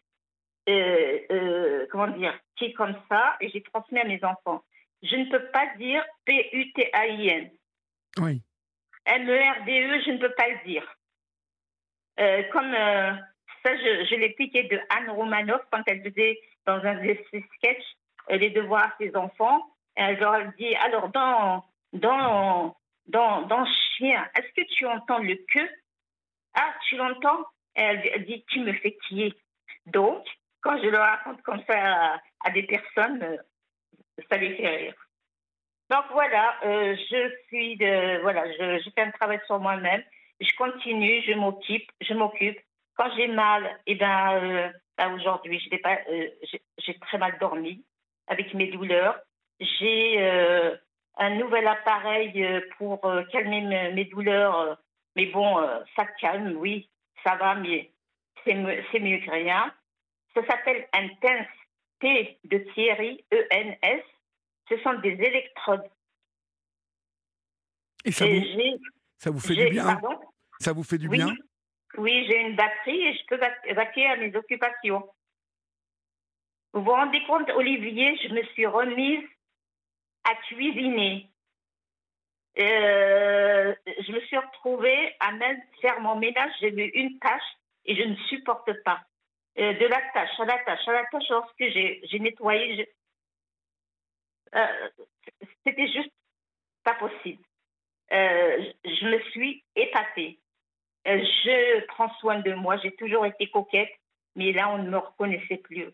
comment 1.90 2.08
dire, 2.08 2.38
qui 2.56 2.66
est 2.66 2.72
comme 2.72 2.96
ça, 3.08 3.36
et 3.40 3.48
j'ai 3.48 3.62
transmis 3.62 3.98
à 3.98 4.04
mes 4.04 4.22
enfants. 4.24 4.62
Je 5.02 5.16
ne 5.16 5.24
peux 5.30 5.44
pas 5.46 5.66
dire 5.76 6.04
P-U-T-A-I-N. 6.24 7.50
Oui. 8.18 8.42
M-E-R-D-E, 9.04 10.02
je 10.06 10.10
ne 10.12 10.18
peux 10.18 10.32
pas 10.34 10.48
le 10.48 10.64
dire. 10.64 10.86
Euh, 12.20 12.42
comme 12.52 12.72
euh, 12.72 13.12
ça, 13.64 13.76
je, 13.76 14.06
je 14.08 14.14
l'ai 14.16 14.30
piqué 14.30 14.64
de 14.64 14.78
Anne 14.90 15.10
Romanoff 15.10 15.62
quand 15.70 15.82
elle 15.86 16.02
faisait 16.02 16.38
dans 16.66 16.84
un 16.84 16.94
de 16.94 17.18
ses 17.30 17.44
sketchs 17.56 17.96
euh, 18.30 18.36
les 18.36 18.50
devoirs 18.50 18.84
à 18.84 18.94
ses 18.98 19.14
enfants. 19.16 19.66
Elle 19.94 20.18
leur 20.18 20.52
dit 20.58 20.74
alors, 20.76 21.08
dans, 21.10 21.64
dans, 21.92 22.76
dans, 23.06 23.42
dans 23.42 23.66
chien, 23.66 24.28
est-ce 24.34 24.48
que 24.54 24.66
tu 24.74 24.86
entends 24.86 25.18
le 25.18 25.34
que? 25.52 25.60
Ah, 26.54 26.74
tu 26.88 26.96
l'entends? 26.96 27.44
Elle 27.74 28.24
dit 28.24 28.44
tu 28.48 28.60
me 28.60 28.72
fais 28.74 28.96
est? 29.12 29.36
Donc, 29.86 30.24
quand 30.60 30.80
je 30.82 30.88
le 30.88 30.98
raconte 30.98 31.42
comme 31.42 31.62
ça 31.66 32.20
à, 32.44 32.50
des 32.50 32.62
personnes, 32.62 33.38
ça 34.30 34.36
les 34.36 34.54
fait 34.56 34.68
rire. 34.68 34.94
Donc 35.90 36.04
voilà, 36.12 36.56
je 36.62 37.36
suis 37.48 37.76
de, 37.76 38.20
voilà, 38.22 38.50
je, 38.52 38.82
je 38.82 38.90
fais 38.90 39.02
un 39.02 39.10
travail 39.10 39.40
sur 39.46 39.58
moi-même 39.58 40.02
je 40.42 40.56
continue, 40.56 41.22
je 41.22 41.34
m'occupe, 41.34 41.90
je 42.00 42.14
m'occupe. 42.14 42.58
Quand 42.96 43.10
j'ai 43.16 43.28
mal, 43.28 43.64
et 43.86 43.92
eh 43.92 43.94
ben, 43.94 44.34
euh, 44.34 44.70
ben 44.98 45.14
aujourd'hui, 45.14 45.60
euh, 45.72 46.28
j'ai 46.78 46.98
très 46.98 47.18
mal 47.18 47.38
dormi 47.38 47.84
avec 48.26 48.52
mes 48.54 48.68
douleurs. 48.68 49.18
J'ai 49.60 50.16
euh, 50.18 50.76
un 51.18 51.30
nouvel 51.36 51.66
appareil 51.66 52.46
pour 52.78 53.00
calmer 53.30 53.90
mes, 53.92 54.04
douleurs. 54.06 54.78
Mais 55.16 55.26
bon, 55.26 55.56
ça 55.94 56.06
calme, 56.20 56.56
oui, 56.56 56.88
ça 57.24 57.36
va, 57.36 57.54
mais 57.54 57.92
c'est 58.44 58.54
mieux 58.54 59.18
que 59.18 59.30
rien. 59.30 59.72
Ça 60.34 60.44
s'appelle 60.46 60.88
Intense 60.92 61.46
T 62.00 62.38
de 62.44 62.58
Thierry, 62.74 63.24
E-N-S. 63.32 64.02
Ce 64.68 64.78
sont 64.78 64.94
des 64.94 65.12
électrodes. 65.12 65.88
Et 68.04 68.12
ça, 68.12 68.26
vous, 68.26 68.42
ça 69.18 69.30
vous 69.30 69.40
fait 69.40 69.54
du 69.54 69.68
bien? 69.68 70.00
ça 70.58 70.72
vous 70.72 70.82
fait 70.82 70.98
du 70.98 71.08
bien? 71.08 71.28
Oui, 71.98 72.26
j'ai 72.26 72.40
une 72.40 72.56
batterie 72.56 73.02
et 73.02 73.14
je 73.14 73.26
peux 73.26 73.36
vaquer 73.74 74.06
à 74.06 74.16
mes 74.16 74.34
occupations. 74.34 75.08
Vous 76.72 76.82
vous 76.82 76.90
rendez 76.90 77.22
compte, 77.24 77.50
Olivier, 77.50 78.16
je 78.16 78.28
me 78.28 78.42
suis 78.44 78.66
remise 78.66 79.24
à 80.24 80.34
cuisiner. 80.46 81.28
Euh, 82.58 83.74
je 83.86 84.12
me 84.12 84.20
suis 84.20 84.38
retrouvée 84.38 85.14
à 85.20 85.32
même 85.32 85.60
faire 85.80 86.00
mon 86.00 86.16
ménage. 86.16 86.52
J'ai 86.60 86.68
eu 86.68 86.90
une 86.94 87.18
tâche 87.18 87.42
et 87.84 87.94
je 87.94 88.02
ne 88.02 88.16
supporte 88.28 88.72
pas. 88.84 89.02
Euh, 89.58 89.74
de 89.74 89.86
la 89.86 90.00
tâche 90.14 90.40
à 90.40 90.44
la 90.46 90.58
tâche 90.64 90.88
à 90.88 90.92
la 90.92 91.04
tâche, 91.06 91.28
lorsque 91.28 91.58
j'ai 91.58 92.18
nettoyé, 92.18 92.88
euh, 94.54 94.88
c'était 95.64 95.88
juste 95.88 96.12
pas 96.84 96.94
possible. 96.94 97.42
je 98.10 99.06
me 99.06 99.20
suis 99.30 99.62
épatée. 99.76 100.41
Euh, 101.08 101.18
je 101.44 101.84
prends 101.86 102.12
soin 102.16 102.40
de 102.40 102.52
moi. 102.54 102.76
J'ai 102.78 102.92
toujours 102.92 103.26
été 103.26 103.48
coquette, 103.48 103.92
mais 104.36 104.52
là, 104.52 104.70
on 104.70 104.78
ne 104.78 104.90
me 104.90 104.98
reconnaissait 104.98 105.58
plus. 105.58 105.86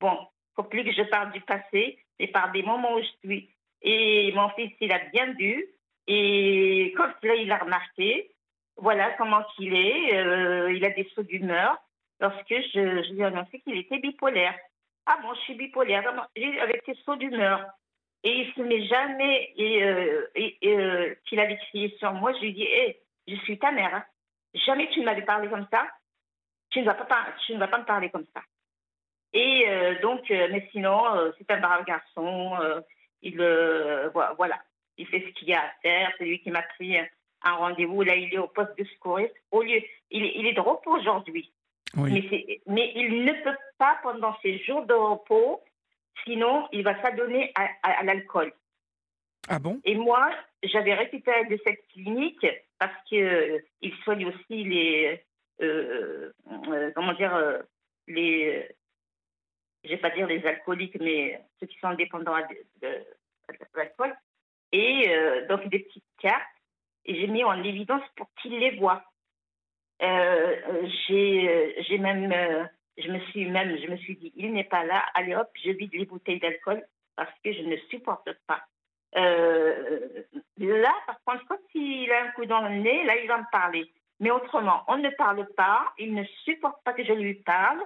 Bon, 0.00 0.18
faut 0.56 0.64
plus 0.64 0.84
que 0.84 0.92
je 0.92 1.02
parle 1.02 1.32
du 1.32 1.40
passé, 1.42 1.98
mais 2.18 2.28
par 2.28 2.50
des 2.52 2.62
moments 2.62 2.94
où 2.94 3.02
je 3.02 3.28
suis. 3.28 3.50
Et 3.82 4.32
mon 4.32 4.48
fils, 4.50 4.72
il 4.80 4.92
a 4.92 4.98
bien 5.12 5.32
vu. 5.34 5.66
Et 6.06 6.92
quand 6.96 7.10
là, 7.22 7.34
il 7.34 7.50
a 7.52 7.58
remarqué, 7.58 8.30
voilà 8.76 9.10
comment 9.12 9.42
qu'il 9.56 9.74
est. 9.74 10.16
Euh, 10.16 10.72
il 10.72 10.84
a 10.84 10.90
des 10.90 11.08
sauts 11.14 11.22
d'humeur. 11.22 11.76
Lorsque 12.20 12.48
je, 12.48 13.02
je 13.02 13.12
lui 13.12 13.20
ai 13.20 13.24
annoncé 13.24 13.60
qu'il 13.60 13.76
était 13.78 13.98
bipolaire. 13.98 14.54
Ah 15.06 15.18
bon, 15.22 15.34
je 15.34 15.40
suis 15.40 15.54
bipolaire. 15.54 16.02
Avec 16.62 16.82
ses 16.84 16.94
sauts 17.04 17.16
d'humeur. 17.16 17.66
Et 18.22 18.42
il 18.42 18.52
se 18.52 18.60
met 18.60 18.84
jamais 18.84 19.52
et, 19.56 19.82
euh, 19.82 21.14
qu'il 21.26 21.40
avait 21.40 21.56
crié 21.56 21.94
sur 21.98 22.12
moi. 22.12 22.32
Je 22.34 22.40
lui 22.40 22.52
dis, 22.52 22.64
hé, 22.64 23.00
je 23.26 23.36
suis 23.36 23.58
ta 23.58 23.72
mère. 23.72 23.94
Hein. 23.94 24.04
Jamais 24.54 24.88
tu 24.90 25.00
ne 25.00 25.04
m'avais 25.04 25.22
parlé 25.22 25.48
comme 25.48 25.66
ça. 25.70 25.86
Tu 26.70 26.80
ne 26.80 26.84
vas 26.84 26.94
pas, 26.94 27.26
tu 27.44 27.54
ne 27.54 27.58
vas 27.58 27.68
pas 27.68 27.78
me 27.78 27.84
parler 27.84 28.10
comme 28.10 28.26
ça. 28.34 28.42
Et 29.32 29.64
euh, 29.68 30.00
donc, 30.00 30.30
euh, 30.30 30.48
mais 30.50 30.68
sinon, 30.72 31.14
euh, 31.14 31.30
c'est 31.38 31.50
un 31.50 31.60
brave 31.60 31.84
garçon. 31.84 32.58
il, 33.22 33.36
voilà, 33.36 34.60
il 34.96 35.06
fait 35.06 35.20
ce 35.20 35.32
qu'il 35.34 35.48
y 35.48 35.54
a 35.54 35.62
à 35.62 35.70
faire. 35.82 36.12
C'est 36.18 36.24
lui 36.24 36.40
qui 36.40 36.50
m'a 36.50 36.62
pris 36.62 36.96
un 36.98 37.52
rendez-vous. 37.52 38.02
Là, 38.02 38.16
il 38.16 38.32
est 38.34 38.38
au 38.38 38.48
poste 38.48 38.76
de 38.78 38.84
secouriste. 38.84 39.34
Au 39.50 39.62
lieu, 39.62 39.80
il, 40.10 40.24
il 40.24 40.46
est 40.46 40.52
de 40.52 40.60
repos 40.60 40.96
aujourd'hui. 40.96 41.52
Mais, 41.96 42.60
mais, 42.66 42.92
il 42.94 43.24
ne 43.24 43.32
peut 43.42 43.56
pas, 43.76 43.98
pendant 44.04 44.36
ses 44.42 44.58
jours 44.60 44.86
de 44.86 44.94
repos, 44.94 45.60
sinon, 46.24 46.68
il 46.70 46.84
va 46.84 47.00
s'adonner 47.02 47.52
à, 47.56 47.68
à 47.82 48.04
l'alcool. 48.04 48.52
Ah 49.48 49.58
bon? 49.58 49.80
Et 49.84 49.96
moi, 49.96 50.30
j'avais 50.62 50.94
récupéré 50.94 51.46
de 51.46 51.58
cette 51.64 51.84
clinique 51.88 52.46
parce 52.80 52.96
qu'il 53.04 53.22
euh, 53.22 53.60
soigne 54.02 54.26
aussi 54.26 54.64
les. 54.64 55.22
Euh, 55.60 56.32
euh, 56.50 56.90
comment 56.94 57.12
dire 57.12 57.62
les. 58.08 58.66
je 59.84 59.90
vais 59.90 59.98
pas 59.98 60.10
dire 60.10 60.26
les 60.26 60.44
alcooliques, 60.44 60.98
mais 60.98 61.40
ceux 61.60 61.66
qui 61.66 61.78
sont 61.78 61.92
dépendants 61.92 62.34
de, 62.80 63.04
l'alcool. 63.74 64.16
Et 64.72 65.12
donc 65.48 65.68
des 65.68 65.80
petites 65.80 66.04
cartes. 66.18 66.42
Et 67.04 67.14
j'ai 67.20 67.26
mis 67.26 67.44
en 67.44 67.62
évidence 67.62 68.02
pour 68.16 68.28
qu'ils 68.40 68.58
les 68.58 68.76
voient. 68.76 69.04
j'ai 70.00 71.98
même. 71.98 72.68
je 72.96 73.10
me 73.10 73.20
suis 73.26 73.50
même, 73.50 73.76
je 73.76 73.88
me 73.88 73.96
suis 73.98 74.16
dit, 74.16 74.32
il 74.36 74.54
n'est 74.54 74.64
pas 74.64 74.84
là, 74.84 75.04
allez 75.14 75.34
hop, 75.34 75.50
je 75.62 75.70
vide 75.72 75.92
les 75.92 76.06
bouteilles 76.06 76.40
d'alcool 76.40 76.82
parce 77.16 77.32
que 77.44 77.52
je 77.52 77.62
ne 77.62 77.76
supporte 77.90 78.30
pas 78.46 78.62
euh, 79.16 80.08
là, 80.58 80.92
par 81.06 81.20
contre, 81.24 81.46
quand 81.48 81.58
il 81.74 82.10
a 82.12 82.24
un 82.24 82.30
coup 82.32 82.44
dans 82.46 82.60
le 82.60 82.76
nez, 82.76 83.04
là, 83.04 83.16
il 83.16 83.28
va 83.28 83.38
me 83.38 83.50
parler. 83.50 83.90
Mais 84.20 84.30
autrement, 84.30 84.84
on 84.88 84.98
ne 84.98 85.10
parle 85.10 85.46
pas, 85.56 85.92
il 85.98 86.14
ne 86.14 86.24
supporte 86.44 86.82
pas 86.84 86.92
que 86.92 87.04
je 87.04 87.12
lui 87.12 87.34
parle, 87.34 87.82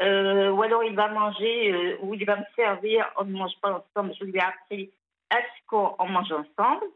euh, 0.00 0.50
ou 0.50 0.62
alors 0.62 0.84
il 0.84 0.94
va 0.94 1.08
manger, 1.08 1.72
euh, 1.72 1.96
ou 2.02 2.14
il 2.14 2.24
va 2.24 2.36
me 2.36 2.44
servir, 2.56 3.10
on 3.16 3.24
ne 3.24 3.36
mange 3.36 3.58
pas 3.60 3.84
ensemble, 3.96 4.14
je 4.18 4.24
lui 4.24 4.36
ai 4.36 4.42
appris 4.42 4.90
est-ce 5.30 5.66
qu'on 5.66 6.08
mange 6.08 6.32
ensemble. 6.32 6.86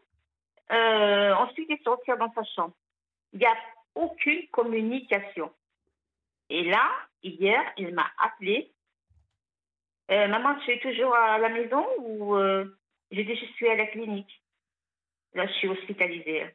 ensuite, 0.70 1.68
il 1.68 1.78
sortir 1.84 2.16
dans 2.16 2.32
sa 2.32 2.44
chambre. 2.44 2.74
Il 3.32 3.40
n'y 3.40 3.46
a 3.46 3.54
aucune 3.94 4.46
communication. 4.48 5.52
Et 6.48 6.64
là, 6.64 6.88
hier, 7.22 7.60
il 7.76 7.94
m'a 7.94 8.06
appelé. 8.18 8.70
maman, 10.08 10.54
tu 10.64 10.70
es 10.70 10.80
toujours 10.80 11.14
à 11.14 11.38
la 11.38 11.50
maison 11.50 11.86
ou 11.98 12.36
j'ai 13.12 13.24
dit, 13.24 13.36
je 13.36 13.44
suis 13.52 13.68
à 13.68 13.76
la 13.76 13.86
clinique. 13.86 14.42
Là, 15.34 15.46
je 15.46 15.52
suis 15.52 15.68
hospitalisée. 15.68 16.46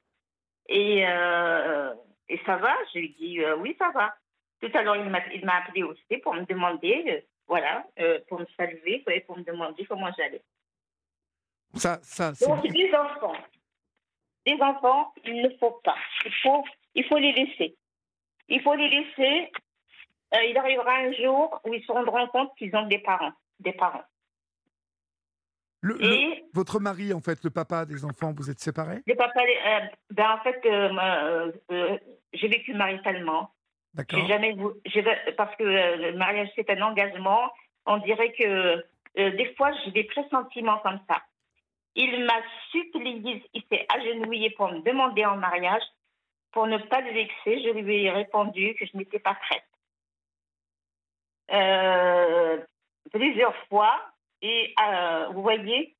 Et, 0.67 1.05
euh, 1.07 1.93
et 2.27 2.39
ça 2.45 2.57
va? 2.57 2.75
Je 2.93 2.99
lui 2.99 3.15
dis, 3.19 3.39
euh, 3.43 3.55
oui, 3.57 3.75
ça 3.77 3.91
va. 3.91 4.15
Tout 4.59 4.71
à 4.73 4.81
l'heure, 4.81 4.95
il 4.95 5.45
m'a 5.45 5.55
appelé 5.57 5.83
aussi 5.83 6.17
pour 6.23 6.33
me 6.33 6.45
demander, 6.45 7.03
euh, 7.07 7.21
voilà, 7.47 7.85
pour 8.27 8.39
me 8.39 8.45
saluer, 8.57 9.03
et 9.07 9.21
pour 9.21 9.37
me 9.37 9.43
demander 9.43 9.85
comment 9.85 10.09
j'allais. 10.17 10.41
Ça, 11.75 11.99
ça, 12.01 12.31
Donc, 12.45 12.67
des 12.67 12.91
enfants. 12.93 13.37
Des 14.45 14.59
enfants, 14.59 15.13
il 15.25 15.41
ne 15.43 15.49
faut 15.57 15.79
pas. 15.83 15.97
Il 16.25 16.33
faut, 16.41 16.63
il 16.95 17.05
faut 17.05 17.17
les 17.17 17.33
laisser. 17.33 17.77
Il 18.47 18.61
faut 18.61 18.73
les 18.73 18.89
laisser. 18.89 19.51
il 20.33 20.57
arrivera 20.57 20.95
un 20.95 21.13
jour 21.13 21.61
où 21.65 21.73
ils 21.73 21.85
se 21.85 21.91
rendront 21.91 22.27
compte 22.27 22.55
qu'ils 22.57 22.75
ont 22.75 22.87
des 22.87 22.99
parents. 22.99 23.33
Des 23.59 23.73
parents 23.73 24.03
votre 26.53 26.79
mari, 26.79 27.13
en 27.13 27.21
fait, 27.21 27.43
le 27.43 27.49
papa 27.49 27.85
des 27.85 28.03
enfants, 28.03 28.33
vous 28.35 28.49
êtes 28.49 28.59
séparés? 28.59 29.01
Le 29.05 29.15
papa, 29.15 29.41
euh, 29.41 29.79
ben 30.11 30.31
en 30.31 30.39
fait, 30.39 30.59
euh, 30.65 31.51
euh, 31.71 31.97
j'ai 32.33 32.47
vécu 32.47 32.73
maritalement. 32.73 33.51
D'accord. 33.93 34.27
jamais, 34.27 34.55
parce 35.37 35.55
que 35.55 35.63
le 35.63 36.15
mariage 36.17 36.49
c'est 36.55 36.69
un 36.69 36.81
engagement. 36.81 37.51
On 37.87 37.97
dirait 37.97 38.31
que 38.33 38.83
des 39.15 39.55
fois 39.55 39.71
j'ai 39.83 39.91
des 39.91 40.03
pressentiments 40.03 40.77
comme 40.79 40.99
ça. 41.09 41.23
Il 41.95 42.25
m'a 42.25 42.39
supplié, 42.69 43.43
il 43.55 43.63
s'est 43.71 43.87
agenouillé 43.89 44.51
pour 44.51 44.71
me 44.71 44.81
demander 44.81 45.25
en 45.25 45.37
mariage. 45.37 45.81
Pour 46.51 46.67
ne 46.67 46.77
pas 46.77 47.01
le 47.01 47.11
vexer, 47.11 47.63
je 47.63 47.69
lui 47.69 48.03
ai 48.03 48.11
répondu 48.11 48.75
que 48.75 48.85
je 48.85 48.95
n'étais 48.95 49.17
pas 49.19 49.35
prête. 49.35 49.63
plusieurs 53.11 53.55
fois, 53.69 53.99
et 54.41 54.73
euh, 54.79 55.27
vous 55.29 55.41
voyez, 55.41 55.95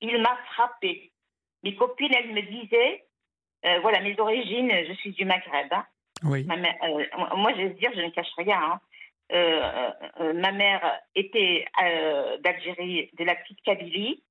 il 0.00 0.20
m'a 0.20 0.36
frappé. 0.52 1.12
mes 1.62 1.74
copines, 1.74 2.12
elles 2.14 2.32
me 2.32 2.42
disaient, 2.42 3.04
voilà, 3.80 4.00
mes 4.00 4.18
origines, 4.20 4.70
je 4.86 4.92
suis 4.94 5.12
du 5.12 5.24
Maghreb. 5.24 5.72
Hein. 5.72 5.86
Oui. 6.22 6.44
moi, 6.44 7.52
je 7.56 7.62
veux 7.62 7.74
dire, 7.74 7.90
je 7.94 8.00
ne 8.00 8.10
cache 8.10 8.32
rien. 8.36 8.80
Hein. 9.30 10.32
ma 10.34 10.52
mère 10.52 11.00
était 11.14 11.66
d'Algérie, 12.44 13.10
de 13.18 13.24
la 13.24 13.34
petite 13.34 13.60
Kabylie, 13.62 14.22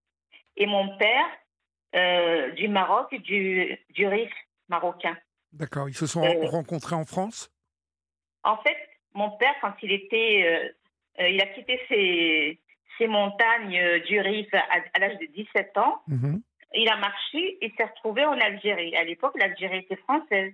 et 0.55 0.65
mon 0.67 0.97
père 0.97 2.53
du 2.55 2.67
Maroc, 2.69 3.13
du, 3.15 3.77
du 3.89 4.07
Rif 4.07 4.31
marocain. 4.69 5.17
D'accord. 5.51 5.89
Ils 5.89 5.95
se 5.95 6.07
sont 6.07 6.21
rencontrés 6.43 6.95
en 6.95 7.05
France? 7.05 7.51
En 8.43 8.57
fait, 8.57 8.77
mon 9.13 9.31
père, 9.31 9.55
quand 9.61 9.73
il 9.81 9.91
était 9.91 10.43
euh, 10.45 10.69
il 11.19 11.41
a 11.41 11.45
quitté 11.47 11.79
ses, 11.87 12.59
ses 12.97 13.07
montagnes 13.07 13.77
euh, 13.77 13.99
du 13.99 14.19
Rif 14.19 14.47
à, 14.53 14.99
l'âge 14.99 15.17
de 15.19 15.25
17 15.27 15.77
ans. 15.77 16.01
Mhm. 16.07 16.41
Il 16.73 16.89
a 16.89 16.97
marché 16.97 17.57
et 17.61 17.71
s'est 17.77 17.85
retrouvé 17.85 18.25
en 18.25 18.37
Algérie. 18.39 18.95
À 18.97 19.03
l'époque, 19.03 19.37
l'Algérie 19.37 19.79
était 19.79 19.95
française. 19.95 20.53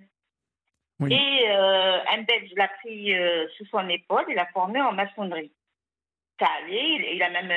Et 1.10 1.50
euh, 1.50 1.98
un 2.12 2.22
Belge 2.22 2.52
l'a 2.54 2.68
pris 2.68 3.12
sous 3.56 3.66
son 3.66 3.88
épaule 3.88 4.24
et 4.28 4.34
l'a 4.34 4.46
formé 4.52 4.80
en 4.80 4.92
maçonnerie. 4.92 5.50
Ça 6.38 6.46
allait, 6.62 7.12
il, 7.12 7.20
a, 7.20 7.30
même, 7.30 7.50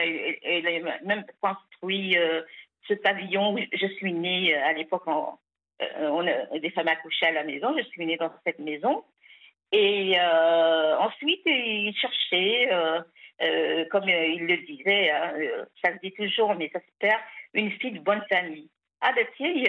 il, 0.44 0.68
a 0.68 1.00
même 1.06 1.24
construit 1.40 2.18
ce 2.88 2.96
pavillon 2.96 3.54
où 3.54 3.60
je 3.72 3.86
suis 3.98 4.14
née 4.14 4.56
à 4.56 4.74
l'époque. 4.74 5.04
On, 5.06 5.38
on 6.00 6.26
a 6.26 6.58
des 6.58 6.72
femmes 6.72 6.88
accouchées 6.88 7.28
à 7.28 7.34
la 7.34 7.44
maison. 7.44 7.78
Je 7.78 7.84
suis 7.84 8.04
née 8.08 8.18
dans 8.18 8.32
cette 8.44 8.58
maison. 8.58 9.04
Et 9.72 10.16
euh, 10.18 10.65
ensuite, 11.06 11.42
il 11.46 11.94
cherchait, 11.96 12.70
euh, 12.72 13.02
euh, 13.42 13.86
comme 13.92 14.08
il 14.08 14.46
le 14.46 14.58
disait, 14.66 15.10
hein, 15.12 15.34
ça 15.84 15.94
se 15.94 16.00
dit 16.02 16.12
toujours, 16.14 16.56
mais 16.56 16.70
ça 16.74 16.80
se 16.80 16.92
perd, 17.00 17.20
une 17.54 17.72
fille 17.72 17.92
de 17.92 18.00
bonne 18.00 18.24
famille. 18.30 18.70
Ah 19.02 19.14
ben 19.14 19.26
tiens, 19.38 19.52
il 19.52 19.64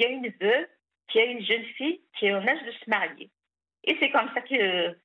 y 0.00 0.04
a 0.04 0.08
une 0.08 0.32
veuve 0.40 0.66
qui 1.08 1.20
a 1.20 1.24
une 1.24 1.44
jeune 1.44 1.64
fille 1.76 2.00
qui 2.18 2.26
est 2.26 2.34
en 2.34 2.46
âge 2.46 2.64
de 2.64 2.72
se 2.72 2.88
marier. 2.90 3.30
Et 3.84 3.96
c'est 4.00 4.10
comme 4.10 4.30
ça 4.34 4.40
que 4.40 4.96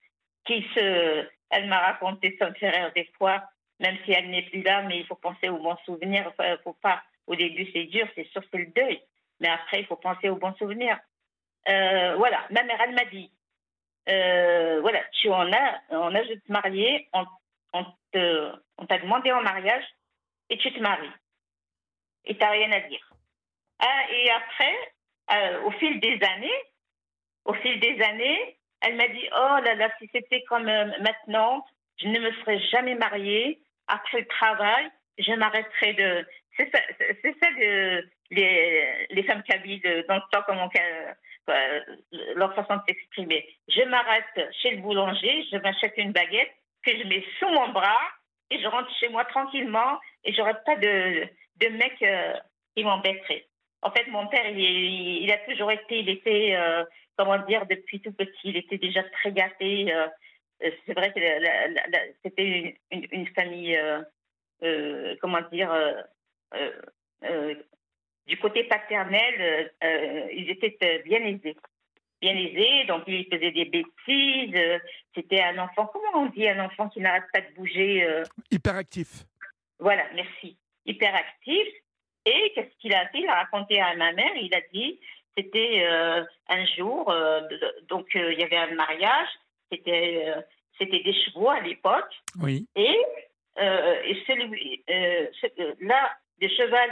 m'a 1.68 1.80
raconté 1.80 2.38
son 2.42 2.54
frère 2.54 2.92
des 2.94 3.10
fois, 3.18 3.44
même 3.80 3.98
si 4.06 4.12
elle 4.12 4.30
n'est 4.30 4.44
plus 4.44 4.62
là, 4.62 4.82
mais 4.84 5.00
il 5.00 5.06
faut 5.06 5.16
penser 5.16 5.50
aux 5.50 5.58
bons 5.58 5.78
souvenirs. 5.86 6.26
Enfin, 6.28 6.58
faut 6.64 6.78
pas. 6.82 7.04
Au 7.28 7.36
début, 7.36 7.68
c'est 7.74 7.86
dur, 7.86 8.08
c'est 8.16 8.28
sûr, 8.32 8.42
c'est 8.52 8.58
le 8.58 8.68
deuil, 8.68 9.02
mais 9.40 9.48
après, 9.48 9.80
il 9.80 9.86
faut 9.86 9.96
penser 9.96 10.30
aux 10.30 10.36
bons 10.36 10.54
souvenirs. 10.56 11.00
voilà, 11.66 12.46
ma 12.52 12.64
mère, 12.64 12.82
elle 12.82 12.96
m'a 12.96 13.06
dit, 13.06 13.32
euh, 14.10 14.82
voilà, 14.82 15.02
tu 15.14 15.30
en 15.30 15.52
as, 15.52 15.82
en 15.92 16.14
âge 16.14 16.28
de 16.28 16.36
te 16.36 16.52
marier, 16.52 17.08
on, 17.14 17.86
t'a 18.12 18.98
demandé 19.00 19.32
en 19.32 19.42
mariage 19.42 19.84
et 20.50 20.58
tu 20.58 20.72
te 20.74 20.80
maries. 20.80 21.10
Et 22.26 22.36
tu 22.36 22.40
n'as 22.40 22.52
rien 22.52 22.72
à 22.72 22.80
dire. 22.82 23.10
Ah, 23.80 24.04
et 24.12 24.30
après, 24.30 24.78
euh, 25.32 25.62
au 25.64 25.72
fil 25.72 26.00
des 26.00 26.20
années, 26.24 26.62
au 27.46 27.54
fil 27.54 27.80
des 27.80 28.02
années, 28.02 28.58
elle 28.82 28.96
m'a 28.96 29.08
dit 29.08 29.28
Oh 29.32 29.58
là 29.64 29.76
là, 29.76 29.90
si 30.00 30.10
c'était 30.14 30.44
comme 30.44 30.68
euh, 30.68 30.86
maintenant, 31.00 31.66
je 31.98 32.08
ne 32.08 32.20
me 32.20 32.32
serais 32.34 32.60
jamais 32.72 32.96
mariée. 32.96 33.62
Après 33.88 34.20
le 34.20 34.28
travail, 34.28 34.90
je 35.18 35.32
m'arrêterais 35.34 35.94
de. 35.94 36.28
C'est 36.56 36.70
ça, 36.72 36.80
ça 36.80 37.52
de, 37.60 38.08
les, 38.32 39.08
les 39.10 39.24
femmes 39.24 39.44
kabyles 39.44 40.06
dans 40.08 40.16
le 40.16 40.22
temps, 40.32 40.44
comme 40.44 40.60
on, 40.60 40.70
leur 42.36 42.54
façon 42.56 42.78
de 42.78 42.82
s'exprimer. 42.88 43.48
Je 43.68 43.82
m'arrête 43.84 44.52
chez 44.62 44.72
le 44.72 44.82
boulanger, 44.82 45.46
je 45.52 45.58
m'achète 45.58 45.94
une 45.98 46.12
baguette 46.12 46.52
que 46.84 46.98
je 46.98 47.04
mets 47.08 47.26
sous 47.40 47.50
mon 47.50 47.70
bras 47.70 48.02
et 48.50 48.60
je 48.60 48.68
rentre 48.68 48.90
chez 49.00 49.10
moi 49.10 49.26
tranquillement 49.26 50.00
et 50.24 50.34
j'aurai 50.34 50.54
pas 50.66 50.76
de, 50.76 51.28
de 51.58 51.68
mec 51.70 52.02
euh, 52.02 52.34
qui 52.76 52.84
m'embêterait. 52.84 53.48
En 53.82 53.92
fait, 53.92 54.08
mon 54.08 54.28
père, 54.28 54.48
il, 54.50 54.60
il, 54.60 55.32
a 55.32 55.38
toujours 55.40 55.72
été, 55.72 56.00
il 56.00 56.10
était, 56.10 56.56
euh, 56.56 56.86
comment 57.18 57.40
dire, 57.40 57.66
depuis 57.66 58.00
tout 58.02 58.14
petit, 58.14 58.32
il 58.46 58.58
était 58.58 58.78
déjà 58.78 59.04
très 59.04 59.32
gâté. 59.32 59.94
c'est 60.60 60.94
vrai 60.94 61.12
que 61.12 61.20
c'était 62.24 62.78
une, 62.92 63.08
une, 63.12 63.28
famille, 63.28 63.78
comment 65.20 65.42
dire, 65.52 65.70
du 68.28 68.38
côté 68.38 68.64
paternel, 68.64 69.36
euh, 69.40 69.68
euh, 69.84 70.28
ils 70.34 70.50
étaient 70.50 70.78
euh, 70.84 71.02
bien 71.04 71.24
aisés. 71.24 71.56
Bien 72.22 72.36
aisés, 72.38 72.86
donc 72.88 73.04
ils 73.08 73.26
faisaient 73.26 73.52
des 73.52 73.66
bêtises. 73.66 74.82
C'était 75.14 75.42
un 75.42 75.58
enfant, 75.58 75.88
comment 75.88 76.24
on 76.24 76.26
dit, 76.28 76.48
un 76.48 76.64
enfant 76.64 76.88
qui 76.88 77.02
n'arrête 77.02 77.26
pas 77.34 77.42
de 77.42 77.54
bouger 77.56 78.08
Hyperactif. 78.50 79.26
Voilà, 79.78 80.06
merci. 80.16 80.58
Hyperactif. 80.86 81.68
Et 82.26 82.54
qu'est-ce 82.56 82.74
qu'il 82.80 82.94
a 82.96 83.10
fait? 83.10 83.20
Il 83.20 83.28
a 83.28 83.36
raconté 83.36 83.82
à 83.82 83.94
ma 83.98 84.14
mère, 84.14 84.32
il 84.38 84.56
a 84.56 84.62
dit, 84.74 85.02
c'était 85.38 85.86
un 86.48 86.66
jour, 86.78 87.14
donc 87.90 88.08
il 88.16 88.40
y 88.40 88.44
avait 88.44 88.56
un 88.56 88.74
mariage, 88.74 89.28
c'était 89.70 90.34
c'était 90.78 91.04
des 91.04 91.14
chevaux 91.26 91.50
à 91.50 91.60
l'époque. 91.60 92.16
Oui. 92.42 92.66
Et, 92.78 92.98
et 93.58 94.24
celui, 94.26 94.82
là, 95.82 96.18
le 96.40 96.48
cheval 96.48 96.90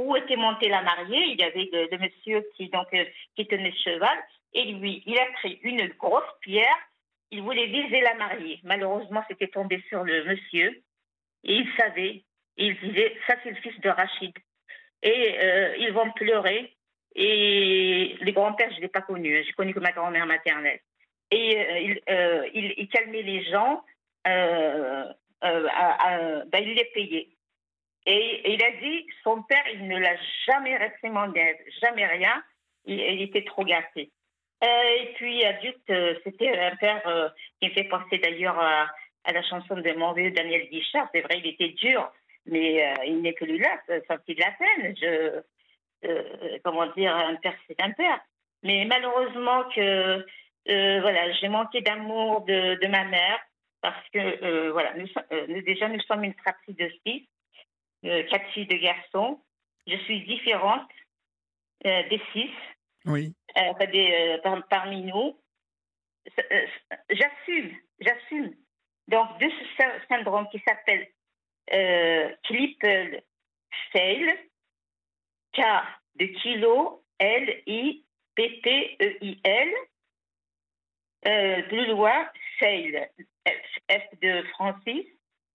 où 0.00 0.16
était 0.16 0.36
montée 0.36 0.68
la 0.68 0.82
mariée. 0.82 1.32
Il 1.32 1.40
y 1.40 1.44
avait 1.44 1.68
le, 1.72 1.98
monsieur 1.98 2.46
qui, 2.56 2.68
donc, 2.68 2.88
euh, 2.94 3.04
qui 3.36 3.46
tenait 3.46 3.70
le 3.70 3.76
cheval. 3.76 4.18
Et 4.52 4.64
lui, 4.72 5.02
il 5.06 5.18
a 5.18 5.26
pris 5.34 5.60
une 5.62 5.86
grosse 5.98 6.24
pierre. 6.40 6.76
Il 7.30 7.42
voulait 7.42 7.66
viser 7.66 8.00
la 8.00 8.14
mariée. 8.14 8.60
Malheureusement, 8.64 9.22
c'était 9.28 9.48
tombé 9.48 9.82
sur 9.88 10.02
le 10.02 10.24
monsieur. 10.24 10.82
Et 11.44 11.54
il 11.54 11.68
savait. 11.78 12.24
Il 12.56 12.78
disait, 12.80 13.16
ça 13.26 13.36
c'est 13.42 13.50
le 13.50 13.56
fils 13.56 13.78
de 13.80 13.88
Rachid. 13.88 14.36
Et 15.02 15.38
euh, 15.38 15.76
ils 15.78 15.92
vont 15.92 16.10
pleurer. 16.12 16.74
Et 17.14 18.16
les 18.20 18.32
grands-pères, 18.32 18.70
je 18.70 18.76
ne 18.76 18.82
l'ai 18.82 18.88
pas 18.88 19.02
connu. 19.02 19.36
Hein. 19.36 19.42
J'ai 19.46 19.52
connu 19.52 19.72
que 19.72 19.80
ma 19.80 19.92
grand-mère 19.92 20.26
maternelle. 20.26 20.80
Et 21.30 21.56
euh, 22.08 22.48
il, 22.54 22.74
il, 22.76 22.88
calmait 22.88 23.22
les 23.22 23.44
gens. 23.44 23.84
ben, 24.24 25.14
il 25.40 26.74
les 26.74 26.90
payait. 26.92 27.28
Et, 28.06 28.52
il 28.52 28.64
a 28.64 28.70
dit, 28.80 29.06
son 29.22 29.42
père, 29.42 29.62
il 29.72 29.86
ne 29.86 29.98
l'a 29.98 30.16
jamais 30.46 30.76
réprimandé, 30.76 31.56
jamais 31.82 32.06
rien. 32.06 32.42
Il, 32.86 33.20
était 33.20 33.44
trop 33.44 33.64
gâté. 33.64 34.10
Euh, 34.64 34.96
et 35.00 35.12
puis, 35.14 35.44
adulte, 35.44 35.90
euh, 35.90 36.14
c'était 36.24 36.58
un 36.58 36.74
père 36.76 37.06
euh, 37.06 37.28
qui 37.60 37.68
me 37.68 37.74
fait 37.74 37.84
penser 37.84 38.16
d'ailleurs 38.18 38.58
à, 38.58 38.90
la 39.30 39.42
chanson 39.42 39.76
de 39.76 39.92
mon 39.92 40.12
vieux 40.12 40.30
Daniel 40.30 40.68
Guichard. 40.70 41.08
C'est 41.14 41.20
vrai, 41.20 41.38
il 41.38 41.46
était 41.46 41.68
dur, 41.68 42.10
mais 42.46 42.96
il 43.06 43.20
n'est 43.20 43.34
plus 43.34 43.58
là, 43.58 43.78
ça 44.08 44.16
fait 44.26 44.34
de 44.34 44.40
la 44.40 44.52
peine. 44.52 44.94
Comment 46.64 46.86
dire, 46.96 47.14
un 47.14 47.34
père, 47.36 47.54
c'est 47.68 47.80
un 47.82 47.92
père. 47.92 48.18
Mais 48.62 48.86
malheureusement 48.86 49.64
que, 49.74 50.24
voilà, 50.66 51.30
j'ai 51.32 51.48
manqué 51.48 51.82
d'amour 51.82 52.46
de, 52.46 52.76
de, 52.80 52.86
ma 52.88 53.04
mère 53.04 53.40
parce 53.82 54.08
que, 54.08 54.70
voilà, 54.70 54.94
nous, 54.94 55.06
déjà, 55.62 55.88
nous 55.88 56.00
sommes 56.00 56.24
une 56.24 56.34
fratrie 56.34 56.74
de 56.74 56.90
six 57.06 57.28
euh, 58.04 58.22
quatre 58.24 58.48
filles, 58.52 58.66
de 58.66 58.76
garçons. 58.76 59.42
Je 59.86 59.96
suis 59.96 60.24
différente 60.24 60.88
euh, 61.86 62.08
des 62.08 62.20
six. 62.32 62.50
Oui. 63.06 63.34
Euh, 63.56 64.38
parmi 64.68 65.02
nous. 65.02 65.38
j'assume, 67.10 67.76
j'assume. 68.00 68.54
Donc, 69.08 69.38
de 69.38 69.48
ce 69.50 70.06
syndrome 70.08 70.48
qui 70.50 70.60
s'appelle 70.66 71.08
Klippel 72.44 73.22
Fail, 73.92 74.38
K 75.52 75.60
de 76.16 76.26
kilo, 76.26 77.04
L, 77.18 77.62
I, 77.66 78.04
P, 78.34 78.60
P, 78.62 78.96
E, 79.00 79.18
I, 79.20 79.40
L. 79.44 79.74
Plus 81.68 81.86
loin, 81.86 82.30
Fail, 82.58 83.08
F 83.46 84.20
de 84.20 84.42
Francis, 84.54 85.06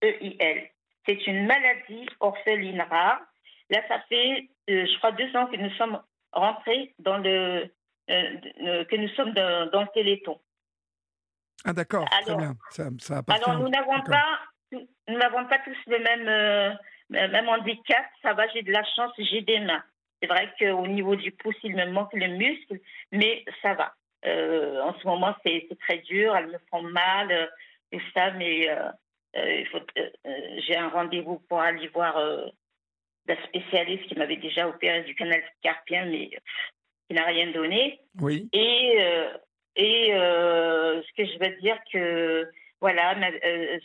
E, 0.03 0.17
I, 0.21 0.35
L. 0.39 0.69
C'est 1.05 1.27
une 1.27 1.45
maladie 1.45 2.07
orpheline 2.19 2.81
rare. 2.81 3.21
Là, 3.69 3.81
ça 3.87 3.99
fait, 4.09 4.49
euh, 4.69 4.85
je 4.85 4.97
crois, 4.97 5.11
deux 5.11 5.35
ans 5.35 5.47
que 5.47 5.57
nous 5.57 5.71
sommes 5.71 5.99
rentrés 6.31 6.93
dans 6.99 7.17
le, 7.17 7.69
euh, 8.09 8.85
que 8.85 8.95
nous 8.95 9.09
sommes 9.09 9.33
dans, 9.33 9.81
le 9.81 9.93
Téléthon. 9.93 10.39
Ah 11.63 11.73
d'accord, 11.73 12.07
très 12.09 12.35
bien. 12.35 12.53
Ça, 12.69 12.89
ça 12.99 13.21
alors 13.27 13.59
nous 13.59 13.69
n'avons 13.69 14.01
pas, 14.01 14.39
nous 14.71 15.17
n'avons 15.17 15.45
pas 15.47 15.59
tous 15.59 15.77
le 15.87 15.99
même, 15.99 16.27
euh, 16.27 16.73
même 17.09 17.49
handicap. 17.49 18.05
Ça 18.21 18.33
va, 18.33 18.47
j'ai 18.49 18.61
de 18.61 18.71
la 18.71 18.83
chance, 18.95 19.11
j'ai 19.17 19.41
des 19.41 19.59
mains. 19.59 19.83
C'est 20.21 20.27
vrai 20.27 20.53
qu'au 20.59 20.87
niveau 20.87 21.15
du 21.15 21.31
pouce, 21.31 21.55
il 21.63 21.75
me 21.75 21.85
manque 21.87 22.13
le 22.13 22.27
muscle, 22.27 22.79
mais 23.11 23.43
ça 23.61 23.73
va. 23.73 23.93
en 24.23 24.93
ce 24.99 25.07
moment, 25.07 25.35
c'est 25.43 25.67
très 25.81 25.99
dur, 25.99 26.35
elles 26.35 26.47
me 26.47 26.59
font 26.69 26.83
mal, 26.83 27.49
et 27.91 28.01
ça, 28.13 28.31
mais 28.31 28.69
euh, 28.69 28.89
euh, 29.35 29.63
euh, 29.97 30.59
j'ai 30.65 30.75
un 30.75 30.89
rendez-vous 30.89 31.39
pour 31.47 31.59
aller 31.59 31.87
voir 31.89 32.17
la 33.27 33.43
spécialiste 33.47 34.07
qui 34.07 34.15
m'avait 34.15 34.37
déjà 34.37 34.67
opéré 34.67 35.03
du 35.03 35.15
canal 35.15 35.43
carpien, 35.61 36.05
mais 36.05 36.29
qui 37.07 37.15
n'a 37.15 37.25
rien 37.25 37.51
donné. 37.51 37.99
Oui. 38.19 38.49
Et, 38.53 38.97
et 39.75 40.07
ce 40.11 41.13
que 41.17 41.25
je 41.25 41.39
veux 41.39 41.55
dire 41.57 41.77
que, 41.91 42.49
voilà, 42.81 43.15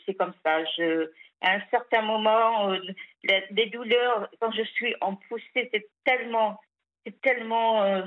c'est 0.05 0.15
comme 0.15 0.35
ça. 0.45 0.65
Je, 0.77 1.11
à 1.41 1.55
un 1.55 1.63
certain 1.71 2.03
moment, 2.03 2.77
les 3.23 3.67
douleurs, 3.67 4.29
quand 4.41 4.53
je 4.53 4.63
suis 4.63 4.95
en 5.01 5.17
poussée, 5.17 5.71
c'est 5.73 5.89
tellement 6.05 6.59
c'est 7.05 7.21
tellement. 7.21 7.83
euh, 7.85 8.03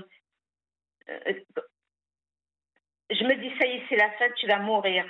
euh, 1.10 1.34
je 3.10 3.24
me 3.24 3.36
dis, 3.36 3.52
ça 3.60 3.68
y 3.68 3.78
est, 3.78 3.84
c'est 3.90 3.96
la 3.96 4.12
fin, 4.12 4.30
tu 4.38 4.48
vas 4.48 4.60
mourir. 4.60 5.06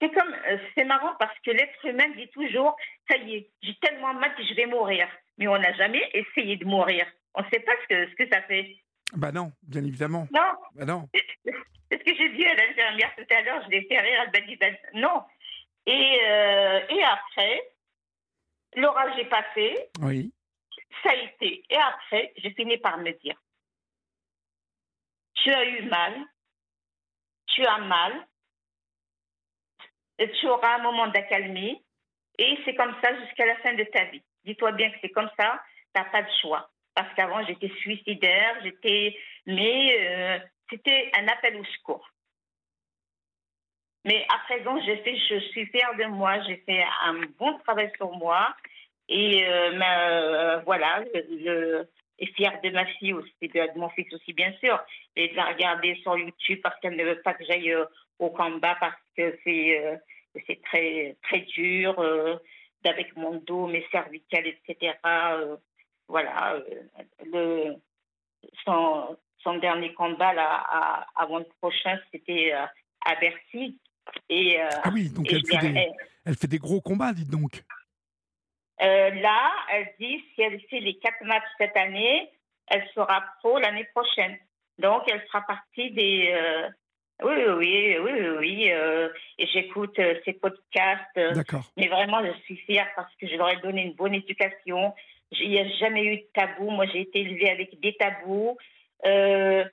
C'est 0.00 0.12
comme, 0.12 0.34
euh, 0.48 0.58
c'est 0.74 0.84
marrant 0.84 1.14
parce 1.18 1.38
que 1.40 1.50
l'être 1.50 1.84
humain 1.86 2.08
dit 2.16 2.28
toujours, 2.28 2.76
ça 3.10 3.16
y 3.16 3.36
est, 3.36 3.50
j'ai 3.62 3.74
tellement 3.76 4.12
mal 4.14 4.34
que 4.34 4.44
je 4.44 4.54
vais 4.54 4.66
mourir. 4.66 5.08
Mais 5.38 5.48
on 5.48 5.58
n'a 5.58 5.72
jamais 5.74 6.08
essayé 6.12 6.56
de 6.56 6.64
mourir. 6.66 7.06
On 7.34 7.42
ne 7.42 7.48
sait 7.50 7.60
pas 7.60 7.72
ce 7.82 7.86
que, 7.88 8.10
ce 8.10 8.14
que 8.16 8.28
ça 8.30 8.42
fait. 8.42 8.76
Bah 9.14 9.32
non, 9.32 9.52
bien 9.62 9.84
évidemment. 9.84 10.26
Non, 10.32 10.52
Bah 10.74 10.84
non. 10.84 11.08
c'est 11.44 11.98
ce 11.98 12.04
que 12.04 12.14
j'ai 12.14 12.28
dit 12.30 12.44
à 12.44 12.54
l'infirmière 12.54 13.14
tout 13.16 13.34
à 13.34 13.40
l'heure, 13.42 13.62
je 13.64 13.70
l'ai 13.70 13.86
fait 13.86 14.00
rire, 14.00 14.20
elle 14.26 14.40
m'a 14.40 14.46
dit, 14.46 14.56
ben, 14.56 14.76
non. 14.94 15.22
Et, 15.86 16.18
euh, 16.26 16.80
et 16.90 17.02
après, 17.04 17.62
l'orage 18.74 19.18
est 19.18 19.28
passé, 19.30 19.74
Oui. 20.02 20.32
ça 21.02 21.10
a 21.10 21.14
été. 21.14 21.62
Et 21.70 21.76
après, 21.76 22.32
j'ai 22.38 22.50
fini 22.50 22.76
par 22.78 22.98
me 22.98 23.12
dire, 23.12 23.40
tu 25.34 25.52
as 25.52 25.64
eu 25.64 25.82
mal, 25.84 26.14
tu 27.46 27.64
as 27.64 27.78
mal, 27.78 28.26
tu 30.18 30.48
auras 30.48 30.76
un 30.76 30.82
moment 30.82 31.08
d'accalmie, 31.08 31.82
et 32.38 32.58
c'est 32.64 32.74
comme 32.74 32.94
ça 33.02 33.14
jusqu'à 33.20 33.46
la 33.46 33.56
fin 33.56 33.74
de 33.74 33.84
ta 33.84 34.04
vie. 34.04 34.22
Dis-toi 34.44 34.72
bien 34.72 34.90
que 34.90 34.96
c'est 35.00 35.10
comme 35.10 35.30
ça, 35.38 35.62
tu 35.94 36.00
n'as 36.00 36.08
pas 36.10 36.22
de 36.22 36.30
choix. 36.40 36.70
Parce 36.94 37.12
qu'avant, 37.14 37.44
j'étais 37.44 37.68
suicidaire, 37.80 38.56
j'étais. 38.62 39.16
Mais 39.46 39.96
euh, 40.00 40.38
c'était 40.70 41.10
un 41.18 41.28
appel 41.28 41.56
au 41.56 41.64
secours. 41.64 42.08
Mais 44.04 44.24
à 44.32 44.38
présent, 44.46 44.80
fait, 44.80 45.16
je 45.28 45.38
suis 45.50 45.66
fière 45.66 45.94
de 45.96 46.04
moi, 46.04 46.40
j'ai 46.42 46.56
fait 46.58 46.84
un 47.04 47.20
bon 47.38 47.58
travail 47.58 47.90
sur 47.96 48.12
moi. 48.12 48.54
Et 49.08 49.44
euh, 49.46 49.78
euh, 49.80 50.60
voilà, 50.64 51.04
je, 51.12 51.20
je 51.20 52.24
suis 52.24 52.34
fière 52.34 52.60
de 52.62 52.70
ma 52.70 52.86
fille 52.86 53.12
aussi, 53.12 53.34
de, 53.42 53.48
de 53.74 53.78
mon 53.78 53.90
fils 53.90 54.12
aussi, 54.14 54.32
bien 54.32 54.52
sûr. 54.60 54.80
Et 55.16 55.28
de 55.28 55.34
la 55.34 55.46
regarder 55.46 55.96
sur 55.96 56.16
YouTube 56.16 56.60
parce 56.62 56.78
qu'elle 56.80 56.96
ne 56.96 57.04
veut 57.04 57.20
pas 57.22 57.34
que 57.34 57.44
j'aille 57.44 57.74
au 58.18 58.30
combat 58.30 58.76
parce 58.80 58.96
que 59.16 59.38
c'est 59.44 59.78
euh, 59.84 59.96
c'est 60.46 60.60
très, 60.62 61.16
très 61.22 61.40
dur, 61.40 61.98
euh, 61.98 62.36
avec 62.84 63.16
mon 63.16 63.36
dos, 63.38 63.66
mes 63.66 63.86
cervicales, 63.90 64.46
etc. 64.46 64.94
euh, 65.06 65.56
voilà, 66.08 66.58
le, 67.24 67.74
son, 68.64 69.16
son 69.38 69.56
dernier 69.58 69.92
combat 69.94 70.34
là, 70.34 70.62
à- 70.70 71.06
avant 71.16 71.38
le 71.38 71.46
prochain, 71.60 71.98
c'était 72.12 72.52
à 72.52 73.14
Bercy. 73.16 73.78
Et, 74.28 74.58
Ah 74.60 74.90
oui, 74.92 75.08
donc 75.08 75.26
elle 75.32 75.44
fait, 75.46 75.72
des, 75.72 75.90
elle 76.26 76.36
fait 76.36 76.46
des 76.46 76.58
gros 76.58 76.80
combats, 76.80 77.12
dites 77.12 77.30
donc. 77.30 77.62
Là, 78.78 79.50
elle 79.72 79.88
dit 79.98 80.22
si 80.34 80.42
elle 80.42 80.60
fait 80.68 80.80
les 80.80 80.98
quatre 80.98 81.24
matchs 81.24 81.48
cette 81.58 81.76
année, 81.76 82.30
elle 82.68 82.86
sera 82.94 83.24
pro 83.40 83.58
l'année 83.58 83.88
prochaine. 83.94 84.36
Donc, 84.78 85.02
elle 85.10 85.22
fera 85.22 85.40
partie 85.42 85.90
des. 85.92 86.30
Oui, 87.22 87.34
oui, 87.48 87.96
oui, 87.98 88.28
oui, 88.38 88.70
euh, 88.72 89.08
et 89.38 89.46
j'écoute 89.46 89.98
euh, 89.98 90.14
ses 90.24 90.34
podcasts. 90.34 91.16
euh, 91.16 91.32
D'accord. 91.32 91.64
mais 91.76 91.88
vraiment, 91.88 92.22
je 92.24 92.32
suis 92.42 92.56
fière 92.56 92.88
parce 92.94 93.14
que 93.16 93.26
je 93.26 93.36
leur 93.36 93.48
ai 93.48 93.56
donné 93.56 93.82
une 93.82 93.94
bonne 93.94 94.14
éducation. 94.14 94.94
Il 95.32 95.48
n'y 95.50 95.58
a 95.58 95.68
jamais 95.78 96.04
eu 96.04 96.16
de 96.18 96.26
tabou. 96.34 96.70
Moi, 96.70 96.86
j'ai 96.92 97.00
été 97.00 97.20
élevée 97.20 97.50
avec 97.50 97.80
des 97.80 97.94
tabous. 97.94 98.58
Euh, 99.06 99.64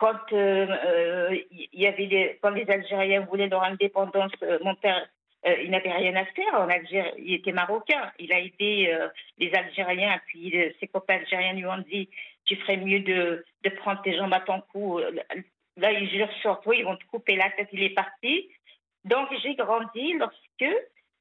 quand 0.00 0.18
il 0.32 1.68
y 1.72 1.86
avait 1.86 2.06
des, 2.06 2.38
quand 2.42 2.50
les 2.50 2.68
Algériens 2.68 3.20
voulaient 3.20 3.48
leur 3.48 3.62
indépendance, 3.62 4.32
mon 4.62 4.74
père, 4.74 5.06
il 5.46 5.70
n'avait 5.70 5.92
rien 5.92 6.16
à 6.16 6.24
faire 6.24 6.54
en 6.54 6.68
Algérie. 6.68 7.12
Il 7.18 7.34
était 7.34 7.52
marocain. 7.52 8.10
Il 8.18 8.32
a 8.32 8.40
aidé 8.40 8.92
les 9.38 9.54
Algériens. 9.54 10.20
Puis 10.26 10.52
ses 10.80 10.88
copains 10.88 11.18
algériens 11.18 11.52
lui 11.52 11.66
ont 11.66 11.84
dit 11.88 12.08
tu 12.44 12.56
ferais 12.56 12.76
mieux 12.76 13.00
de, 13.00 13.44
de 13.62 13.70
prendre 13.70 14.02
tes 14.02 14.16
jambes 14.16 14.34
à 14.34 14.40
ton 14.40 14.60
cou. 14.72 15.00
Là, 15.76 15.92
ils 15.92 16.08
jurent 16.10 16.32
sur 16.40 16.60
toi, 16.60 16.74
ils 16.76 16.84
vont 16.84 16.96
te 16.96 17.04
couper 17.06 17.36
la 17.36 17.50
tête. 17.50 17.68
Il 17.72 17.82
est 17.82 17.94
parti. 17.94 18.48
Donc, 19.04 19.28
j'ai 19.42 19.54
grandi 19.54 20.14
lorsque 20.14 20.62
euh, 20.62 20.72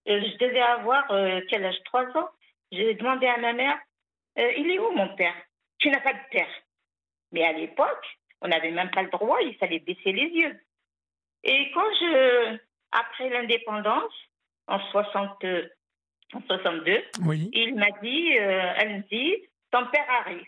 je 0.06 0.38
devais 0.38 0.62
avoir 0.62 1.10
euh, 1.12 1.42
quel 1.50 1.66
âge? 1.66 1.82
Trois 1.86 2.06
ans. 2.18 2.30
J'ai 2.72 2.94
demandé 2.96 3.28
à 3.28 3.38
ma 3.38 3.54
mère 3.54 3.78
euh, 4.38 4.52
Il 4.58 4.70
est 4.72 4.80
où 4.80 4.92
mon 4.92 5.16
père? 5.16 5.36
Tu 5.80 5.90
n'as 5.90 6.02
pas 6.02 6.14
de 6.14 6.20
père. 6.32 6.50
Mais 7.32 7.44
à 7.44 7.54
l'époque, 7.54 8.06
on 8.42 8.48
n'avait 8.48 8.72
même 8.72 8.92
pas 8.92 9.04
le 9.04 9.10
droit, 9.10 9.42
il 9.42 9.56
fallait 9.56 9.80
baisser 9.80 10.12
les 10.12 10.28
yeux. 10.28 10.60
Et 11.44 11.72
quand 11.74 11.90
je, 12.00 12.58
après 12.92 13.30
l'indépendance, 13.30 14.14
en, 14.68 14.80
60, 14.92 15.44
euh, 15.44 15.68
en 16.34 16.42
62, 16.42 17.04
Oui. 17.26 17.50
il 17.54 17.76
m'a 17.76 17.92
dit, 18.02 18.38
euh, 18.38 18.74
elle 18.78 18.98
me 18.98 19.02
dit, 19.10 19.36
ton 19.72 19.86
père 19.88 20.10
arrive. 20.10 20.46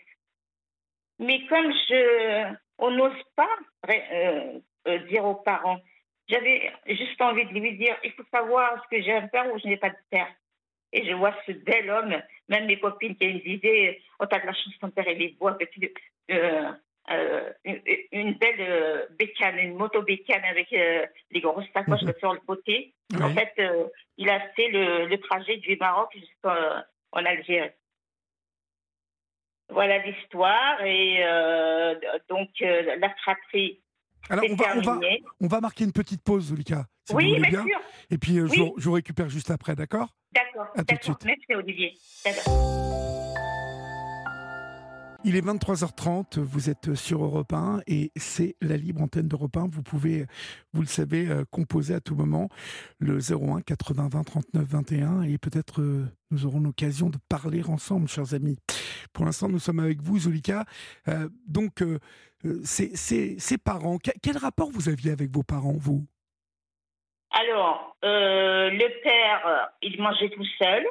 Mais 1.18 1.46
comme 1.46 1.72
je, 1.72 2.54
on 2.78 2.90
n'ose 2.90 3.22
pas 3.36 3.48
euh, 3.90 4.58
euh, 4.88 4.98
dire 5.08 5.24
aux 5.24 5.36
parents, 5.36 5.78
j'avais 6.28 6.72
juste 6.88 7.20
envie 7.20 7.44
de 7.46 7.52
lui 7.52 7.76
dire, 7.76 7.96
il 8.02 8.12
faut 8.12 8.24
savoir 8.32 8.74
est-ce 8.74 8.96
que 8.96 9.02
j'ai 9.02 9.12
un 9.12 9.28
père 9.28 9.52
ou 9.52 9.58
je 9.58 9.68
n'ai 9.68 9.76
pas 9.76 9.90
de 9.90 9.96
père. 10.10 10.28
Et 10.92 11.04
je 11.04 11.12
vois 11.12 11.34
ce 11.46 11.52
bel 11.52 11.90
homme, 11.90 12.14
même 12.48 12.66
mes 12.66 12.78
copines 12.78 13.16
qui 13.16 13.26
me 13.26 13.40
disaient, 13.40 14.00
oh 14.20 14.26
t'as 14.26 14.38
de 14.40 14.46
la 14.46 14.52
chance, 14.52 14.78
ton 14.80 14.90
père 14.90 15.08
il 15.08 15.22
est 15.22 15.38
beau 15.38 15.48
avec 15.48 15.70
euh, 16.30 16.70
euh, 17.10 17.50
une, 17.64 17.82
une 18.12 18.32
belle 18.34 19.08
bécane, 19.18 19.58
une 19.58 19.74
moto 19.74 20.02
bécane 20.02 20.44
avec 20.44 20.70
les 20.70 21.40
grosses 21.40 21.66
sacoches 21.74 22.02
Mhm. 22.02 22.14
sur 22.18 22.32
le 22.32 22.40
côté. 22.40 22.94
En 23.20 23.28
fait, 23.30 23.54
il 24.16 24.30
a 24.30 24.40
fait 24.56 24.68
le, 24.68 25.06
le 25.06 25.18
trajet 25.18 25.56
du 25.58 25.76
Maroc 25.76 26.10
jusqu'en 26.14 26.54
en 27.12 27.24
Algérie. 27.24 27.70
Voilà 29.70 29.98
l'histoire. 29.98 30.80
Et 30.84 31.24
euh, 31.24 31.94
donc, 32.28 32.48
euh, 32.62 32.96
la 32.98 33.10
fratrie, 33.22 33.80
Alors, 34.28 34.44
on 34.50 34.54
va, 34.56 34.64
on, 34.76 34.80
va, 34.80 34.82
terminé. 34.82 35.22
on 35.40 35.46
va 35.46 35.60
marquer 35.60 35.84
une 35.84 35.92
petite 35.92 36.22
pause. 36.22 36.54
Si 37.06 37.12
vous 37.12 37.18
oui, 37.18 37.38
bien 37.50 37.62
sûr. 37.64 37.80
Et 38.10 38.18
puis, 38.18 38.38
euh, 38.38 38.46
je, 38.46 38.52
Oui. 38.52 38.58
vous- 38.58 38.74
je 38.78 38.84
vous 38.84 38.92
récupère 38.92 39.28
juste 39.28 39.50
après, 39.50 39.74
d'accord? 39.74 40.08
D'accord. 40.32 40.66
À 40.74 40.78
tout 40.78 40.82
de 40.82 40.86
D'accord. 40.86 41.04
suite. 41.04 41.24
Merci, 41.24 41.54
Olivier. 41.54 41.94
Il 45.26 45.36
est 45.36 45.40
23h30, 45.40 46.38
vous 46.40 46.68
êtes 46.68 46.94
sur 46.94 47.24
Europe 47.24 47.54
1 47.54 47.80
et 47.86 48.12
c'est 48.14 48.56
la 48.60 48.76
libre 48.76 49.00
antenne 49.00 49.26
d'Europe 49.26 49.56
1. 49.56 49.68
Vous 49.68 49.82
pouvez, 49.82 50.26
vous 50.74 50.82
le 50.82 50.86
savez, 50.86 51.26
euh, 51.28 51.44
composer 51.50 51.94
à 51.94 52.00
tout 52.00 52.14
moment 52.14 52.50
le 52.98 53.16
01 53.20 53.62
80 53.62 54.08
20 54.10 54.22
39 54.22 54.64
21 54.66 55.22
et 55.22 55.38
peut-être 55.38 55.80
euh, 55.80 56.04
nous 56.30 56.44
aurons 56.44 56.60
l'occasion 56.60 57.08
de 57.08 57.16
parler 57.30 57.62
ensemble, 57.66 58.06
chers 58.06 58.34
amis. 58.34 58.58
Pour 59.14 59.24
l'instant, 59.24 59.48
nous 59.48 59.58
sommes 59.58 59.80
avec 59.80 60.02
vous, 60.02 60.18
Zulika. 60.18 60.66
Euh, 61.08 61.30
donc, 61.48 61.80
euh, 61.80 61.98
ces 62.62 63.56
parents, 63.56 63.96
que- 63.96 64.10
quel 64.22 64.36
rapport 64.36 64.70
vous 64.70 64.90
aviez 64.90 65.10
avec 65.10 65.30
vos 65.30 65.42
parents, 65.42 65.72
vous? 65.72 66.04
Alors, 67.30 67.96
le 68.02 69.02
père, 69.02 69.70
il 69.80 70.00
mangeait 70.02 70.28
tout 70.28 70.44
seul. 70.58 70.84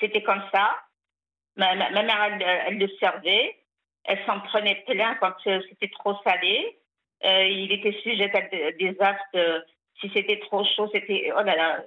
C'était 0.00 0.24
comme 0.24 0.42
ça. 0.52 0.70
Ma, 1.56 1.74
mère, 1.76 2.38
elle 2.66 2.78
le 2.78 2.88
servait. 2.98 3.59
Elle 4.10 4.18
s'en 4.26 4.40
prenait 4.40 4.82
plein 4.88 5.14
quand 5.20 5.34
euh, 5.46 5.60
c'était 5.68 5.88
trop 5.90 6.16
salé. 6.24 6.76
Euh, 7.24 7.44
il 7.44 7.70
était 7.70 7.92
sujet 8.02 8.28
à 8.34 8.40
des, 8.72 8.96
actes. 8.98 9.36
euh, 9.36 9.60
si 10.00 10.10
c'était 10.12 10.40
trop 10.40 10.64
chaud, 10.64 10.90
c'était. 10.92 11.30
Oh 11.36 11.42
là 11.42 11.54
là. 11.54 11.84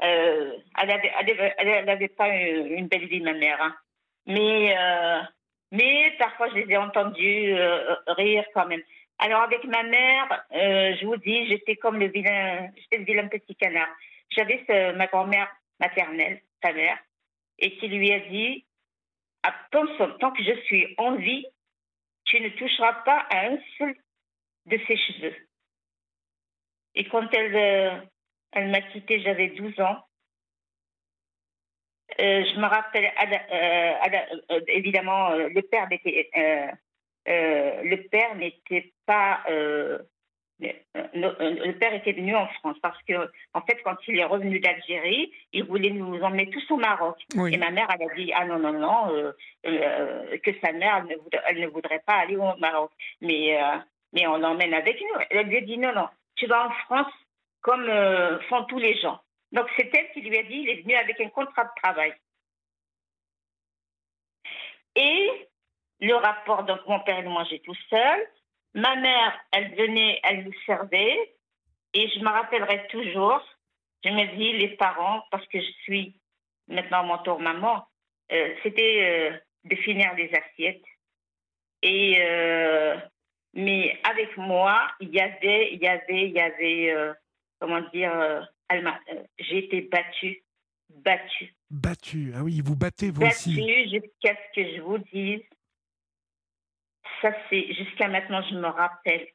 elle 0.00 1.84
n'avait 1.86 2.08
pas 2.08 2.28
une, 2.28 2.88
belle 2.88 3.06
vie, 3.06 3.22
ma 3.22 3.32
mère. 3.32 3.62
hein. 3.62 3.74
Mais, 4.26 4.76
mais 5.72 6.12
parfois, 6.18 6.50
je 6.50 6.56
les 6.56 6.74
ai 6.74 6.76
entendus 6.76 7.54
rire 8.08 8.44
quand 8.52 8.66
même. 8.66 8.82
Alors, 9.18 9.40
avec 9.40 9.64
ma 9.64 9.82
mère, 9.84 10.44
je 10.52 11.06
vous 11.06 11.16
dis, 11.16 11.46
j'étais 11.46 11.76
comme 11.76 11.98
le 11.98 12.08
vilain, 12.08 12.68
j'étais 12.76 12.98
le 12.98 13.04
vilain 13.04 13.28
petit 13.28 13.54
canard. 13.54 13.88
J'avais 14.36 14.92
ma 14.94 15.06
grand-mère 15.06 15.48
maternelle, 15.80 16.42
sa 16.62 16.74
mère, 16.74 16.98
et 17.60 17.76
qui 17.78 17.88
lui 17.88 18.12
a 18.12 18.20
dit 18.20 18.66
Tant 19.70 20.30
que 20.32 20.42
je 20.42 20.60
suis 20.64 20.94
en 20.98 21.16
vie, 21.16 21.46
tu 22.24 22.40
ne 22.40 22.48
toucheras 22.50 22.92
pas 23.04 23.26
à 23.30 23.46
un 23.46 23.58
seul 23.78 23.94
de 24.66 24.78
ses 24.86 24.96
cheveux. 24.96 25.36
Et 26.94 27.04
quand 27.08 27.28
elle, 27.32 27.54
euh, 27.54 28.00
m'a 28.68 28.80
quitté, 28.80 29.20
j'avais 29.20 29.48
12 29.48 29.78
ans. 29.80 30.02
Euh, 32.18 32.44
je 32.44 32.58
me 32.58 32.66
rappelle, 32.66 33.12
euh, 34.50 34.60
évidemment, 34.68 35.30
le 35.30 35.60
père 35.60 35.88
n'était 38.36 38.94
pas, 39.04 39.44
euh, 40.62 40.72
euh, 40.94 41.66
le 41.66 41.72
père 41.72 41.92
était 41.92 42.12
venu 42.12 42.34
en 42.34 42.46
France 42.46 42.76
parce 42.80 43.00
que, 43.02 43.30
en 43.52 43.60
fait, 43.62 43.82
quand 43.82 43.96
il 44.08 44.18
est 44.18 44.24
revenu 44.24 44.58
d'Algérie, 44.58 45.32
il 45.52 45.64
voulait 45.64 45.90
nous 45.90 46.20
emmener 46.22 46.48
tous 46.50 46.70
au 46.70 46.76
Maroc. 46.76 47.16
Oui. 47.34 47.54
Et 47.54 47.58
ma 47.58 47.70
mère, 47.70 47.88
elle 47.90 48.10
a 48.10 48.14
dit 48.14 48.32
ah 48.34 48.44
non 48.46 48.58
non 48.58 48.72
non, 48.72 49.14
euh, 49.14 49.32
euh, 49.66 50.38
que 50.38 50.50
sa 50.62 50.72
mère, 50.72 50.96
elle 50.98 51.16
ne, 51.16 51.22
voudrait, 51.22 51.42
elle 51.46 51.60
ne 51.60 51.66
voudrait 51.66 52.02
pas 52.06 52.14
aller 52.14 52.36
au 52.36 52.56
Maroc, 52.58 52.90
mais 53.20 53.60
euh, 53.60 53.76
mais 54.12 54.26
on 54.26 54.38
l'emmène 54.38 54.72
avec 54.74 55.00
nous. 55.00 55.20
Elle 55.30 55.46
lui 55.46 55.58
a 55.58 55.60
dit 55.60 55.78
non 55.78 55.92
non, 55.92 56.08
tu 56.36 56.46
vas 56.46 56.66
en 56.66 56.70
France 56.86 57.12
comme 57.60 57.90
font 58.48 58.64
tous 58.64 58.78
les 58.78 58.96
gens. 59.00 59.20
Donc 59.52 59.66
c'est 59.76 59.90
elle 59.94 60.10
qui 60.12 60.20
lui 60.22 60.38
a 60.38 60.42
dit, 60.42 60.54
il 60.54 60.70
est 60.70 60.82
venu 60.82 60.94
avec 60.94 61.20
un 61.20 61.28
contrat 61.28 61.64
de 61.64 61.70
travail. 61.82 62.14
Et 64.94 65.48
le 66.00 66.14
rapport, 66.14 66.64
donc 66.64 66.80
mon 66.86 67.00
père, 67.00 67.18
il 67.20 67.28
mangeait 67.28 67.60
tout 67.60 67.76
seul. 67.90 68.26
Ma 68.76 68.94
mère, 68.94 69.40
elle 69.52 69.74
venait, 69.74 70.20
elle 70.22 70.44
nous 70.44 70.54
servait. 70.66 71.34
Et 71.94 72.08
je 72.10 72.20
me 72.20 72.28
rappellerai 72.28 72.86
toujours, 72.88 73.40
je 74.04 74.10
me 74.10 74.36
dis, 74.36 74.52
les 74.52 74.76
parents, 74.76 75.22
parce 75.30 75.46
que 75.46 75.58
je 75.58 75.70
suis 75.82 76.20
maintenant 76.68 77.04
mon 77.04 77.18
tour 77.18 77.40
maman, 77.40 77.86
euh, 78.32 78.54
c'était 78.62 79.32
euh, 79.32 79.38
de 79.64 79.76
finir 79.76 80.14
les 80.14 80.30
assiettes. 80.34 80.84
Et, 81.82 82.16
euh, 82.20 82.96
mais 83.54 83.98
avec 84.04 84.36
moi, 84.36 84.88
il 85.00 85.08
y 85.08 85.20
avait, 85.20 85.72
il 85.72 85.80
y 85.80 85.88
avait, 85.88 86.28
il 86.28 86.32
y 86.32 86.40
avait, 86.40 86.94
comment 87.58 87.80
dire, 87.94 88.46
j'ai 89.38 89.64
été 89.64 89.82
battue, 89.82 90.42
battue. 90.90 91.54
Battue, 91.70 92.32
ah 92.36 92.42
oui, 92.42 92.60
vous 92.62 92.76
battez 92.76 93.10
vous 93.10 93.22
battue 93.22 93.32
aussi. 93.32 93.56
Battue 93.56 93.82
jusqu'à 93.84 94.36
ce 94.36 94.60
que 94.60 94.76
je 94.76 94.80
vous 94.82 94.98
dise. 94.98 95.42
Ça, 97.26 97.32
c'est 97.50 97.72
jusqu'à 97.74 98.08
maintenant, 98.08 98.40
je 98.42 98.54
me 98.54 98.68
rappelle. 98.68 99.26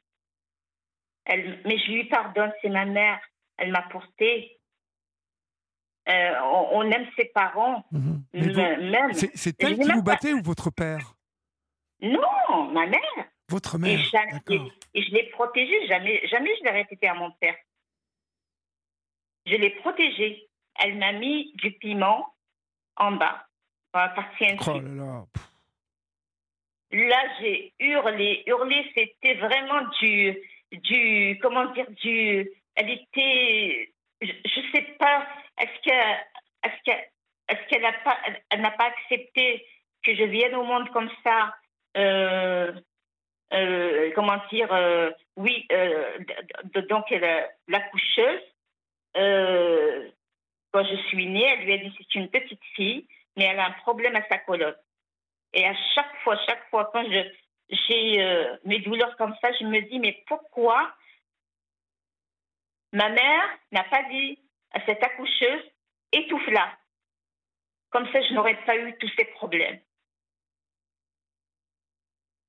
Elle, 1.24 1.60
mais 1.66 1.78
je 1.78 1.92
lui 1.92 2.04
pardonne, 2.04 2.52
c'est 2.62 2.70
ma 2.70 2.86
mère. 2.86 3.20
Elle 3.58 3.70
m'a 3.70 3.82
portée. 3.82 4.58
Euh, 6.08 6.40
on, 6.72 6.90
aime 6.90 7.06
ses 7.16 7.26
parents. 7.26 7.84
Mhm. 7.92 8.22
Même. 8.32 9.12
C'est 9.12 9.62
elle 9.62 9.78
qui 9.78 9.92
vous 9.92 10.02
battait 10.02 10.32
ou 10.32 10.42
votre 10.42 10.70
père? 10.70 11.14
Non, 12.00 12.72
ma 12.72 12.86
mère. 12.86 13.28
Votre 13.50 13.76
mère. 13.78 14.00
Et, 14.48 14.60
et, 14.94 15.02
je 15.02 15.10
l'ai 15.12 15.24
protégée. 15.30 15.86
Jamais, 15.86 16.26
jamais 16.28 16.50
je 16.58 16.64
l'ai 16.64 16.70
répété 16.70 17.08
à 17.08 17.14
mon 17.14 17.30
père. 17.32 17.56
Je 19.44 19.54
l'ai 19.54 19.70
protégée. 19.70 20.48
Elle 20.82 20.98
m'a 20.98 21.12
mis 21.12 21.52
du 21.56 21.72
piment 21.72 22.34
en 22.96 23.12
bas, 23.12 23.46
partie 23.92 24.46
Oh 24.66 24.80
là 24.80 24.80
là. 24.80 25.26
Là, 26.92 27.22
j'ai 27.40 27.72
hurlé. 27.80 28.42
Hurlé, 28.46 28.84
c'était 28.94 29.34
vraiment 29.34 29.82
du, 30.00 30.36
du, 30.72 31.38
comment 31.40 31.66
dire, 31.72 31.90
du, 32.02 32.50
elle 32.74 32.90
était, 32.90 33.92
je, 34.20 34.26
ne 34.60 34.72
sais 34.72 34.82
pas, 34.98 35.26
est-ce 35.58 35.82
que, 35.82 36.68
est-ce 36.68 36.82
que, 36.84 36.98
est-ce 37.48 37.68
qu'elle 37.68 37.82
n'a 37.82 37.92
pas, 38.04 38.18
elle 38.50 38.60
n'a 38.60 38.70
pas 38.72 38.86
accepté 38.86 39.66
que 40.04 40.14
je 40.14 40.24
vienne 40.24 40.54
au 40.54 40.64
monde 40.64 40.90
comme 40.90 41.10
ça, 41.24 41.54
euh, 41.96 42.72
euh, 43.52 44.10
comment 44.14 44.38
dire, 44.50 44.72
euh, 44.72 45.10
oui, 45.36 45.66
donc 46.90 47.10
la 47.10 47.80
coucheuse, 47.90 48.42
quand 49.14 50.84
je 50.84 50.96
suis 51.08 51.26
née, 51.26 51.44
elle 51.44 51.64
lui 51.64 51.72
a 51.74 51.78
dit 51.78 51.94
c'est 51.96 52.14
une 52.18 52.28
petite 52.28 52.62
fille, 52.74 53.06
mais 53.36 53.44
elle 53.44 53.60
a 53.60 53.68
un 53.68 53.72
problème 53.82 54.16
à 54.16 54.26
sa 54.28 54.38
colonne. 54.38 54.76
Et 55.54 55.66
à 55.66 55.74
chaque 55.94 56.16
fois, 56.22 56.38
chaque 56.46 56.68
fois, 56.70 56.90
quand 56.92 57.04
j'ai 57.10 58.22
euh, 58.22 58.56
mes 58.64 58.80
douleurs 58.80 59.16
comme 59.16 59.34
ça, 59.40 59.52
je 59.52 59.64
me 59.64 59.80
dis, 59.82 59.98
mais 59.98 60.22
pourquoi 60.26 60.94
ma 62.92 63.08
mère 63.08 63.58
n'a 63.72 63.84
pas 63.84 64.02
dit 64.04 64.38
à 64.72 64.84
cette 64.86 65.02
accoucheuse, 65.02 65.62
étouffe-la. 66.12 66.76
Comme 67.90 68.10
ça, 68.10 68.22
je 68.22 68.32
n'aurais 68.32 68.62
pas 68.64 68.76
eu 68.76 68.96
tous 68.98 69.10
ces 69.16 69.26
problèmes. 69.26 69.80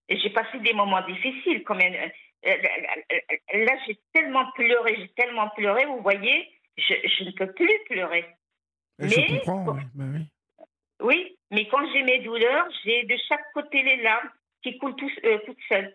Et 0.09 0.17
j'ai 0.19 0.29
passé 0.29 0.59
des 0.59 0.73
moments 0.73 1.05
difficiles. 1.05 1.63
Comme 1.63 1.81
euh, 1.81 2.09
là, 2.43 3.77
j'ai 3.85 3.99
tellement 4.13 4.51
pleuré, 4.51 4.95
j'ai 4.97 5.09
tellement 5.09 5.49
pleuré, 5.49 5.85
vous 5.85 6.01
voyez, 6.01 6.49
je, 6.77 7.23
ne 7.23 7.31
peux 7.31 7.51
plus 7.53 7.79
pleurer. 7.89 8.25
Je 8.99 9.45
comprends. 9.45 9.79
Ben 9.93 10.13
oui. 10.15 10.29
Oui, 11.01 11.37
mais 11.53 11.67
quand 11.67 11.85
j'ai 11.93 12.01
mes 12.01 12.19
douleurs, 12.19 12.67
j'ai 12.83 13.03
de 13.03 13.15
chaque 13.29 13.53
côté 13.53 13.83
les 13.83 14.01
larmes 14.01 14.29
qui 14.63 14.77
coulent 14.79 14.95
euh, 15.23 15.37
toutes 15.45 15.61
seules, 15.69 15.93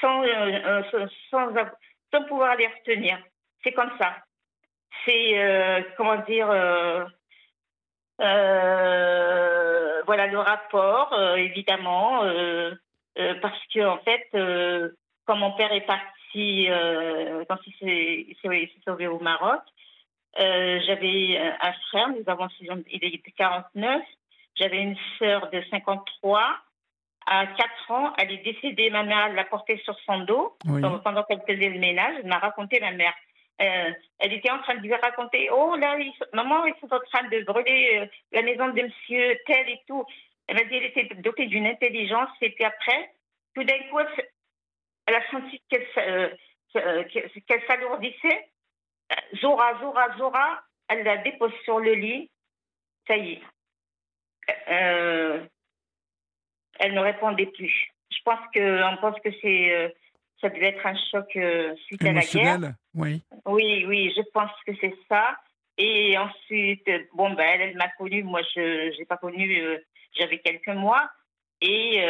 sans, 0.00 0.22
euh, 0.22 0.28
euh, 0.28 1.08
sans, 1.28 1.48
sans, 2.10 2.24
pouvoir 2.28 2.54
les 2.54 2.68
retenir. 2.68 3.18
C'est 3.64 3.72
comme 3.72 3.90
ça. 3.98 4.16
C'est, 5.04 5.84
comment 5.96 6.18
dire, 6.18 6.46
voilà 10.06 10.26
le 10.26 10.38
rapport, 10.38 11.18
évidemment, 11.36 12.20
parce 13.40 13.66
que 13.74 13.84
en 13.84 13.98
fait, 13.98 14.28
quand 15.24 15.36
mon 15.36 15.52
père 15.52 15.72
est 15.72 15.86
parti, 15.86 16.68
quand 17.48 17.58
il 17.66 18.36
s'est 18.40 18.70
sauvé 18.84 19.06
au 19.08 19.18
Maroc, 19.18 19.62
j'avais 20.36 21.38
un 21.38 21.72
frère, 21.88 22.10
nous 22.10 22.22
avons, 22.26 22.48
il 22.60 23.04
était 23.04 23.32
49, 23.32 24.02
j'avais 24.56 24.82
une 24.82 24.96
sœur 25.18 25.50
de 25.50 25.62
53. 25.70 26.58
À 27.24 27.46
4 27.46 27.90
ans, 27.90 28.12
elle 28.18 28.32
est 28.32 28.44
décédée. 28.44 28.90
Ma 28.90 29.04
mère 29.04 29.32
l'a 29.32 29.44
portée 29.44 29.80
sur 29.84 29.96
son 30.00 30.20
dos 30.20 30.56
pendant 30.64 31.22
qu'elle 31.24 31.42
faisait 31.46 31.68
le 31.68 31.78
ménage. 31.78 32.16
Elle 32.18 32.28
m'a 32.28 32.38
raconté 32.38 32.80
ma 32.80 32.90
mère. 32.90 33.14
Euh, 33.60 33.92
elle 34.18 34.32
était 34.32 34.50
en 34.50 34.58
train 34.60 34.74
de 34.74 34.80
lui 34.80 34.94
raconter 34.94 35.48
Oh 35.52 35.76
là, 35.76 35.96
maman, 36.32 36.64
ils 36.64 36.74
sont 36.80 36.92
en 36.92 37.00
train 37.00 37.28
de 37.28 37.44
brûler 37.44 38.00
euh, 38.00 38.06
la 38.32 38.42
maison 38.42 38.68
de 38.68 38.82
monsieur 38.82 39.38
tel 39.46 39.68
et 39.68 39.80
tout. 39.86 40.04
Elle 40.48 40.56
m'a 40.56 40.64
dit 40.64 40.70
qu'elle 40.70 40.84
était 40.86 41.14
dotée 41.16 41.46
d'une 41.46 41.66
intelligence. 41.66 42.30
Et 42.40 42.50
puis 42.50 42.64
après, 42.64 43.12
tout 43.54 43.62
d'un 43.62 43.78
coup, 43.90 44.00
elle, 45.06 45.14
a 45.14 45.30
senti 45.30 45.62
qu'elle 45.68 45.86
euh, 45.98 47.04
qu'elle 47.04 47.62
s'alourdissait. 47.66 48.48
Zora, 49.40 49.78
Zora, 49.80 50.16
Zora, 50.16 50.62
elle 50.88 51.04
la 51.04 51.18
dépose 51.18 51.52
sur 51.64 51.78
le 51.78 51.92
lit. 51.92 52.30
Ça 53.06 53.16
y 53.16 53.34
est, 53.34 53.42
euh, 54.68 55.40
elle 56.78 56.94
ne 56.94 57.00
répondait 57.00 57.46
plus. 57.46 57.90
Je 58.10 58.18
pense 58.24 58.40
que 58.54 58.82
on 58.92 58.96
pense 58.98 59.18
que 59.20 59.30
c'est 59.40 59.74
euh, 59.74 59.88
ça 60.40 60.48
devait 60.48 60.68
être 60.68 60.86
un 60.86 60.96
choc 61.10 61.26
euh, 61.36 61.74
suite 61.86 62.04
à 62.04 62.12
la 62.12 62.20
guerre. 62.20 62.74
Oui. 62.94 63.22
Oui, 63.46 63.84
oui, 63.86 64.12
je 64.16 64.22
pense 64.32 64.50
que 64.66 64.72
c'est 64.80 64.94
ça. 65.08 65.36
Et 65.78 66.18
ensuite, 66.18 66.88
bon 67.14 67.30
ben 67.30 67.44
elle, 67.44 67.60
elle 67.62 67.76
m'a 67.76 67.88
connue. 67.96 68.22
Moi, 68.22 68.42
je 68.54 68.98
n'ai 68.98 69.04
pas 69.06 69.16
connu. 69.16 69.78
J'avais 70.18 70.38
quelques 70.38 70.68
mois. 70.68 71.10
Et 71.60 72.04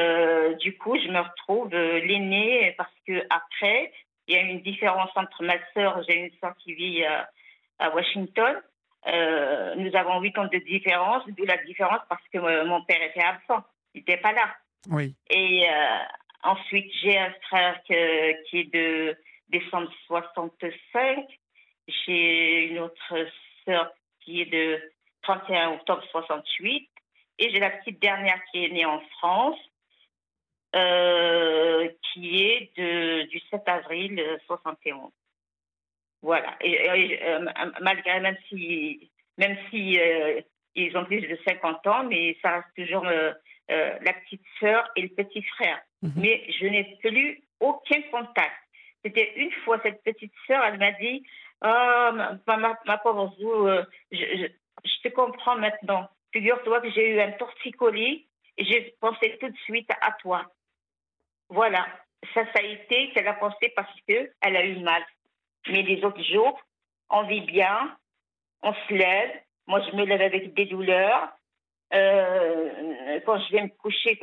du 0.61 0.77
coup, 0.79 0.97
je 0.99 1.09
me 1.09 1.21
retrouve 1.21 1.71
l'aînée 1.71 2.75
parce 2.77 2.95
que 3.07 3.23
après, 3.31 3.93
il 4.27 4.35
y 4.35 4.39
a 4.39 4.41
une 4.41 4.63
différence 4.63 5.11
entre 5.15 5.45
ma 5.45 5.55
sœur. 5.75 6.03
J'ai 6.09 6.17
une 6.17 6.31
sœur 6.41 6.55
qui 6.57 6.75
vit 6.75 7.05
à 7.05 7.95
Washington 7.95 8.61
euh, 9.07 9.75
nous 9.77 9.95
avons 9.97 10.21
huit 10.21 10.37
ans 10.39 10.47
de 10.47 10.59
différence, 10.59 11.25
d'où 11.27 11.45
la 11.45 11.57
différence 11.65 12.01
parce 12.09 12.23
que 12.33 12.39
euh, 12.39 12.65
mon 12.65 12.83
père 12.85 13.03
était 13.03 13.23
absent, 13.23 13.65
il 13.95 14.01
n'était 14.01 14.19
pas 14.19 14.33
là. 14.33 14.55
Oui. 14.91 15.15
Et 15.31 15.69
euh, 15.69 15.99
ensuite, 16.45 16.91
j'ai 17.03 17.19
un 17.19 17.33
frère 17.49 17.81
que, 17.89 18.43
qui 18.45 18.61
est 18.61 18.73
de 18.73 19.17
décembre 19.49 19.91
65. 20.07 21.27
J'ai 21.89 22.67
une 22.67 22.79
autre 22.79 23.27
sœur 23.65 23.93
qui 24.21 24.41
est 24.41 24.47
de 24.47 24.81
31 25.23 25.73
octobre 25.73 26.05
68. 26.11 26.89
Et 27.39 27.51
j'ai 27.51 27.59
la 27.59 27.71
petite 27.71 28.01
dernière 28.01 28.41
qui 28.51 28.65
est 28.65 28.69
née 28.69 28.85
en 28.85 29.01
France, 29.19 29.59
qui 30.73 32.43
est 32.45 32.71
de, 32.77 33.23
du 33.25 33.41
7 33.51 33.63
avril 33.67 34.39
71. 34.47 35.11
Voilà. 36.23 36.55
Et, 36.61 37.21
euh, 37.23 37.45
malgré, 37.81 38.21
même 38.21 38.37
si, 38.49 39.11
même 39.39 39.57
si 39.71 39.99
euh, 40.01 40.41
ils 40.75 40.97
ont 40.97 41.05
plus 41.05 41.21
de 41.21 41.39
50 41.47 41.87
ans, 41.89 42.05
mais 42.05 42.37
ça 42.41 42.53
reste 42.53 42.69
toujours 42.77 43.07
euh, 43.07 43.33
la 43.69 44.13
petite 44.13 44.45
sœur 44.61 44.89
et 44.97 45.03
le 45.03 45.09
petit 45.09 45.43
frère. 45.43 45.81
Mhm. 46.03 46.13
Mais 46.17 46.45
je 46.61 46.67
n'ai 46.67 46.97
plus 47.03 47.43
aucun 47.61 48.01
contact. 48.11 48.55
C'était 49.05 49.33
une 49.37 49.51
fois 49.65 49.81
cette 49.83 50.03
petite 50.05 50.33
sœur, 50.47 50.65
elle 50.65 50.79
m'a 50.79 50.93
dit 50.93 51.27
Oh, 51.65 52.11
ma, 52.47 52.77
ma, 52.87 52.99
pauvre 52.99 53.35
Zou, 53.39 53.69
je, 54.11 54.49
je, 54.85 55.03
te 55.03 55.09
comprends 55.09 55.57
maintenant. 55.57 56.09
Figure-toi 56.33 56.81
que 56.81 56.91
j'ai 56.91 57.11
eu 57.11 57.21
un 57.21 57.33
torticolis 57.33 58.27
et 58.57 58.65
j'ai 58.65 58.95
pensé 59.01 59.39
tout 59.41 59.49
de 59.49 59.57
suite 59.59 59.91
à 60.01 60.13
toi. 60.21 60.45
Voilà. 61.49 61.87
Ça, 62.35 62.45
ça 62.53 62.61
a 62.61 62.63
été 62.63 63.11
qu'elle 63.11 63.29
a 63.29 63.35
pensé 63.35 63.73
parce 63.77 63.93
qu'elle 64.07 64.33
a 64.43 64.65
eu 64.65 64.79
mal. 64.81 65.05
Mais 65.69 65.83
les 65.83 66.05
autres 66.05 66.23
jours, 66.23 66.61
on 67.11 67.25
vit 67.25 67.43
bien, 67.43 67.97
on 68.63 68.73
se 68.73 68.95
lève. 68.95 69.31
Moi, 69.67 69.81
je 69.81 69.97
me 69.97 70.05
lève 70.05 70.23
avec 70.23 70.55
des 70.55 70.67
douleurs. 70.67 71.29
Euh, 71.93 73.21
quand 73.27 73.39
je 73.39 73.53
vais 73.53 73.63
me 73.63 73.69
coucher, 73.69 74.19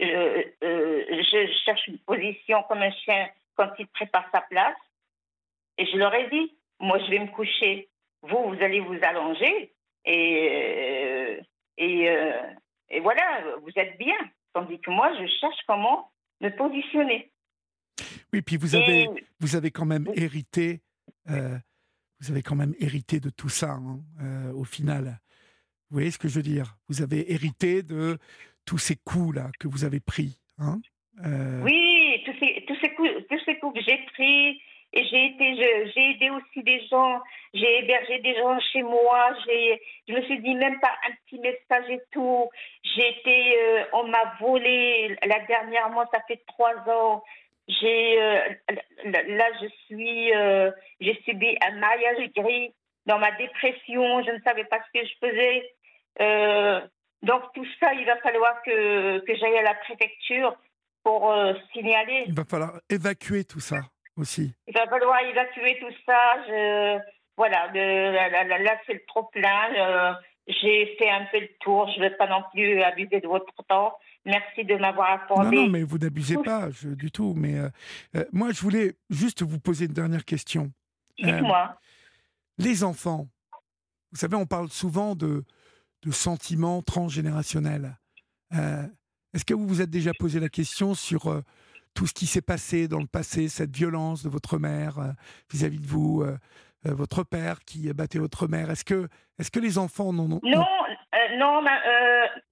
euh, 0.00 0.42
euh, 0.64 1.04
je, 1.10 1.52
cherche 1.64 1.86
une 1.88 1.98
position 1.98 2.62
comme 2.64 2.82
un 2.82 2.90
chien 2.90 3.28
quand 3.54 3.70
il 3.78 3.86
prépare 3.88 4.28
sa 4.32 4.40
place. 4.42 4.76
Et 5.78 5.86
je 5.86 5.96
leur 5.96 6.14
ai 6.14 6.28
dit, 6.30 6.56
moi, 6.80 6.98
je 6.98 7.10
vais 7.10 7.18
me 7.18 7.28
coucher. 7.28 7.88
Vous, 8.22 8.42
vous 8.48 8.62
allez 8.62 8.80
vous 8.80 8.98
allonger. 9.02 9.72
Et 10.04 11.40
voilà, 13.00 13.42
vous 13.62 13.72
êtes 13.76 13.98
bien. 13.98 14.16
Tandis 14.52 14.80
que 14.80 14.90
moi, 14.90 15.12
je 15.20 15.26
cherche 15.26 15.58
comment 15.66 16.10
me 16.40 16.48
positionner. 16.50 17.30
Oui, 18.32 18.42
puis 18.42 18.56
vous 18.56 18.74
avez, 18.74 19.08
vous 19.40 19.56
avez 19.56 19.70
quand 19.70 19.84
même 19.84 20.08
hérité, 20.14 20.80
euh, 21.30 21.56
vous 22.20 22.30
avez 22.30 22.42
quand 22.42 22.56
même 22.56 22.74
hérité 22.78 23.20
de 23.20 23.30
tout 23.30 23.48
ça, 23.48 23.72
hein, 23.72 24.00
euh, 24.22 24.52
au 24.52 24.64
final. 24.64 25.20
Vous 25.90 25.96
voyez 25.96 26.10
ce 26.10 26.18
que 26.18 26.28
je 26.28 26.36
veux 26.36 26.42
dire? 26.42 26.76
Vous 26.88 27.02
avez 27.02 27.32
hérité 27.32 27.82
de 27.82 28.18
tous 28.64 28.78
ces 28.78 28.96
coups-là 28.96 29.50
que 29.60 29.68
vous 29.68 29.84
avez 29.84 30.00
pris. 30.00 30.40
Hein 30.58 30.80
oui, 31.62 32.22
tous 32.24 32.34
ces, 32.40 32.64
tous 32.66 32.76
ces 32.82 32.90
coups, 32.94 33.10
tous 33.30 33.40
ces 33.46 33.58
coups 33.58 33.78
que 33.78 33.84
j'ai 33.84 33.98
pris, 34.12 34.60
et 34.92 35.04
j'ai 35.04 35.26
été, 35.26 35.56
j'ai 35.94 36.10
aidé 36.10 36.30
aussi 36.30 36.62
des 36.62 36.80
gens, 36.86 37.20
j'ai 37.52 37.80
hébergé 37.80 38.18
des 38.20 38.34
gens 38.36 38.58
chez 38.72 38.82
moi, 38.82 39.34
j'ai, 39.44 39.82
je 40.08 40.14
me 40.14 40.22
suis 40.22 40.40
dit 40.40 40.54
même 40.54 40.80
pas 40.80 40.92
un 41.06 41.12
petit 41.24 41.38
message 41.38 41.90
et 41.90 42.00
tout. 42.12 42.48
J'ai 42.82 43.08
été, 43.18 43.58
euh, 43.58 43.84
on 43.92 44.08
m'a 44.08 44.36
volé 44.40 45.16
la 45.26 45.40
dernière 45.40 45.90
mois, 45.90 46.08
ça 46.12 46.20
fait 46.26 46.42
trois 46.46 46.74
ans. 46.88 47.22
J'ai, 47.68 48.22
euh, 48.22 48.40
là, 49.04 49.46
je 49.60 49.66
suis, 49.86 50.34
euh, 50.34 50.70
j'ai 51.00 51.20
subi 51.24 51.56
un 51.66 51.76
mariage 51.76 52.30
gris 52.36 52.72
dans 53.06 53.18
ma 53.18 53.32
dépression. 53.32 54.22
Je 54.22 54.30
ne 54.30 54.40
savais 54.42 54.64
pas 54.64 54.78
ce 54.78 55.00
que 55.00 55.06
je 55.06 55.14
faisais. 55.20 55.72
donc 57.22 57.42
tout 57.54 57.66
ça, 57.80 57.92
il 57.94 58.06
va 58.06 58.16
falloir 58.18 58.62
que, 58.62 59.18
que 59.18 59.34
j'aille 59.36 59.58
à 59.58 59.62
la 59.62 59.74
préfecture 59.74 60.56
pour 61.02 61.34
signaler. 61.72 62.24
Il 62.26 62.34
va 62.34 62.44
falloir 62.44 62.80
évacuer 62.88 63.44
tout 63.44 63.60
ça 63.60 63.78
aussi. 64.16 64.54
Il 64.66 64.74
va 64.74 64.86
falloir 64.86 65.20
évacuer 65.20 65.78
tout 65.80 65.94
ça. 66.06 66.44
Je, 66.46 66.98
voilà, 67.36 67.70
là, 67.72 68.80
c'est 68.86 68.94
le 68.94 69.04
trop 69.06 69.24
plein. 69.24 69.74
Euh, 69.76 70.12
j'ai 70.46 70.96
fait 70.98 71.10
un 71.10 71.26
peu 71.30 71.40
le 71.40 71.48
tour. 71.60 71.90
Je 71.94 72.00
ne 72.00 72.08
vais 72.08 72.16
pas 72.16 72.26
non 72.26 72.42
plus 72.52 72.82
abuser 72.82 73.20
de 73.20 73.28
votre 73.28 73.52
temps. 73.68 73.96
Merci 74.26 74.64
de 74.64 74.76
m'avoir 74.76 75.12
informé. 75.12 75.56
Non, 75.56 75.62
non, 75.62 75.68
mais 75.70 75.82
vous 75.82 75.98
n'abusez 75.98 76.36
pas 76.36 76.68
du 76.82 77.10
tout. 77.10 77.32
Mais 77.34 77.58
euh, 77.58 77.68
euh, 78.16 78.24
moi, 78.32 78.52
je 78.52 78.60
voulais 78.60 78.96
juste 79.08 79.42
vous 79.42 79.58
poser 79.58 79.86
une 79.86 79.92
dernière 79.92 80.24
question. 80.24 80.72
Dites-moi. 81.18 81.78
les 82.58 82.84
enfants, 82.84 83.26
vous 84.12 84.18
savez, 84.18 84.36
on 84.36 84.44
parle 84.44 84.68
souvent 84.68 85.14
de, 85.14 85.44
de 86.02 86.10
sentiments 86.10 86.82
transgénérationnels. 86.82 87.96
Est-ce 88.52 89.44
que 89.46 89.54
vous 89.54 89.66
vous 89.66 89.80
êtes 89.80 89.90
déjà 89.90 90.12
posé 90.18 90.40
la 90.40 90.50
question 90.50 90.94
sur 90.94 91.42
tout 91.96 92.06
ce 92.06 92.12
qui 92.12 92.26
s'est 92.26 92.42
passé 92.42 92.86
dans 92.86 93.00
le 93.00 93.06
passé, 93.06 93.48
cette 93.48 93.74
violence 93.74 94.22
de 94.22 94.28
votre 94.28 94.58
mère 94.58 94.98
euh, 94.98 95.10
vis-à-vis 95.50 95.80
de 95.80 95.86
vous, 95.86 96.22
euh, 96.22 96.36
euh, 96.86 96.94
votre 96.94 97.24
père 97.24 97.60
qui 97.64 97.92
battait 97.92 98.18
votre 98.18 98.46
mère? 98.46 98.70
Est-ce 98.70 98.84
que, 98.84 99.08
est 99.38 99.50
que 99.50 99.58
les 99.58 99.78
enfants 99.78 100.12
n'ont... 100.12 100.28
Non, 100.28 100.64
non, 101.38 101.62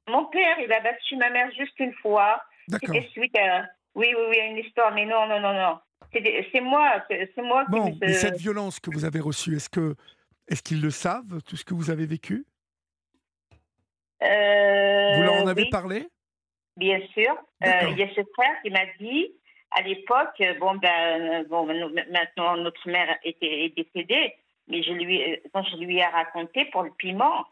mon 0.09 0.27
père, 0.27 0.59
il 0.61 0.73
a 0.73 0.81
battu 0.81 1.17
ma 1.17 1.31
mère 1.31 1.51
juste 1.53 1.79
une 1.79 1.95
fois. 1.95 2.43
D'accord. 2.69 2.97
suite 3.11 3.37
à, 3.37 3.67
oui, 3.95 4.15
oui, 4.17 4.25
oui, 4.31 4.39
une 4.51 4.59
histoire, 4.59 4.93
mais 4.93 5.05
non, 5.05 5.27
non, 5.27 5.41
non, 5.41 5.53
non. 5.53 5.79
C'est 6.13 6.61
moi, 6.61 7.05
c'est 7.09 7.37
moi 7.39 7.65
bon, 7.69 7.93
qui... 7.93 8.15
cette 8.15 8.37
violence 8.37 8.79
que 8.81 8.91
vous 8.91 9.05
avez 9.05 9.21
reçue, 9.21 9.57
est-ce 9.57 9.69
que 9.69 9.97
est-ce 10.49 10.63
qu'ils 10.63 10.81
le 10.81 10.91
savent, 10.91 11.43
tout 11.47 11.57
ce 11.57 11.65
que 11.65 11.75
vous 11.75 11.91
avez 11.91 12.07
vécu? 12.07 12.45
Vous 14.21 15.23
leur 15.23 15.43
en 15.43 15.47
avez 15.47 15.69
parlé? 15.69 16.09
Bien 16.77 17.01
sûr. 17.13 17.33
Euh, 17.65 17.89
il 17.91 17.99
y 17.99 18.03
a 18.03 18.09
ce 18.09 18.23
frère 18.35 18.63
qui 18.63 18.71
m'a 18.71 18.87
dit, 18.99 19.33
à 19.71 19.83
l'époque, 19.83 20.41
euh, 20.41 20.55
bon, 20.59 20.75
ben, 20.77 21.45
bon, 21.49 21.67
maintenant 22.11 22.57
notre 22.57 22.89
mère 22.89 23.17
était, 23.23 23.65
est 23.65 23.77
décédée, 23.77 24.35
mais 24.69 24.83
je 24.83 24.93
lui, 24.93 25.23
euh, 25.23 25.37
quand 25.53 25.63
je 25.65 25.77
lui 25.77 25.99
ai 25.99 26.05
raconté 26.05 26.65
pour 26.67 26.83
le 26.83 26.91
piment, 26.91 27.47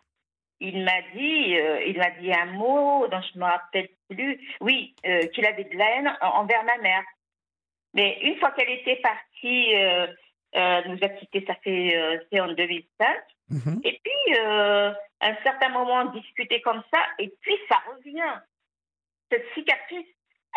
il 0.60 0.84
m'a 0.84 1.02
dit, 1.14 1.56
il 1.86 1.98
m'a 1.98 2.10
dit 2.20 2.32
un 2.32 2.46
mot 2.46 3.06
dont 3.08 3.20
je 3.20 3.38
ne 3.38 3.44
me 3.44 3.50
rappelle 3.50 3.88
plus. 4.08 4.40
Oui, 4.60 4.94
qu'il 5.34 5.46
avait 5.46 5.64
de 5.64 5.76
la 5.76 5.90
haine 5.90 6.16
envers 6.20 6.62
ma 6.64 6.78
mère. 6.78 7.02
Mais 7.94 8.18
une 8.22 8.36
fois 8.36 8.52
qu'elle 8.52 8.70
était 8.70 9.00
partie, 9.02 9.74
nous 10.54 10.98
a 11.02 11.08
quittés, 11.08 11.44
ça 11.46 11.54
fait 11.64 12.20
c'est 12.30 12.40
en 12.40 12.52
2005. 12.52 13.06
Mhm. 13.50 13.80
Et 13.84 14.00
puis, 14.04 14.38
à 14.38 14.94
un 15.20 15.36
certain 15.42 15.70
moment, 15.70 16.02
on 16.02 16.18
discutait 16.18 16.60
comme 16.60 16.82
ça, 16.92 17.00
et 17.18 17.32
puis 17.40 17.56
ça 17.68 17.82
revient 17.88 18.40
cette 19.32 19.46
cicatrice, 19.54 20.06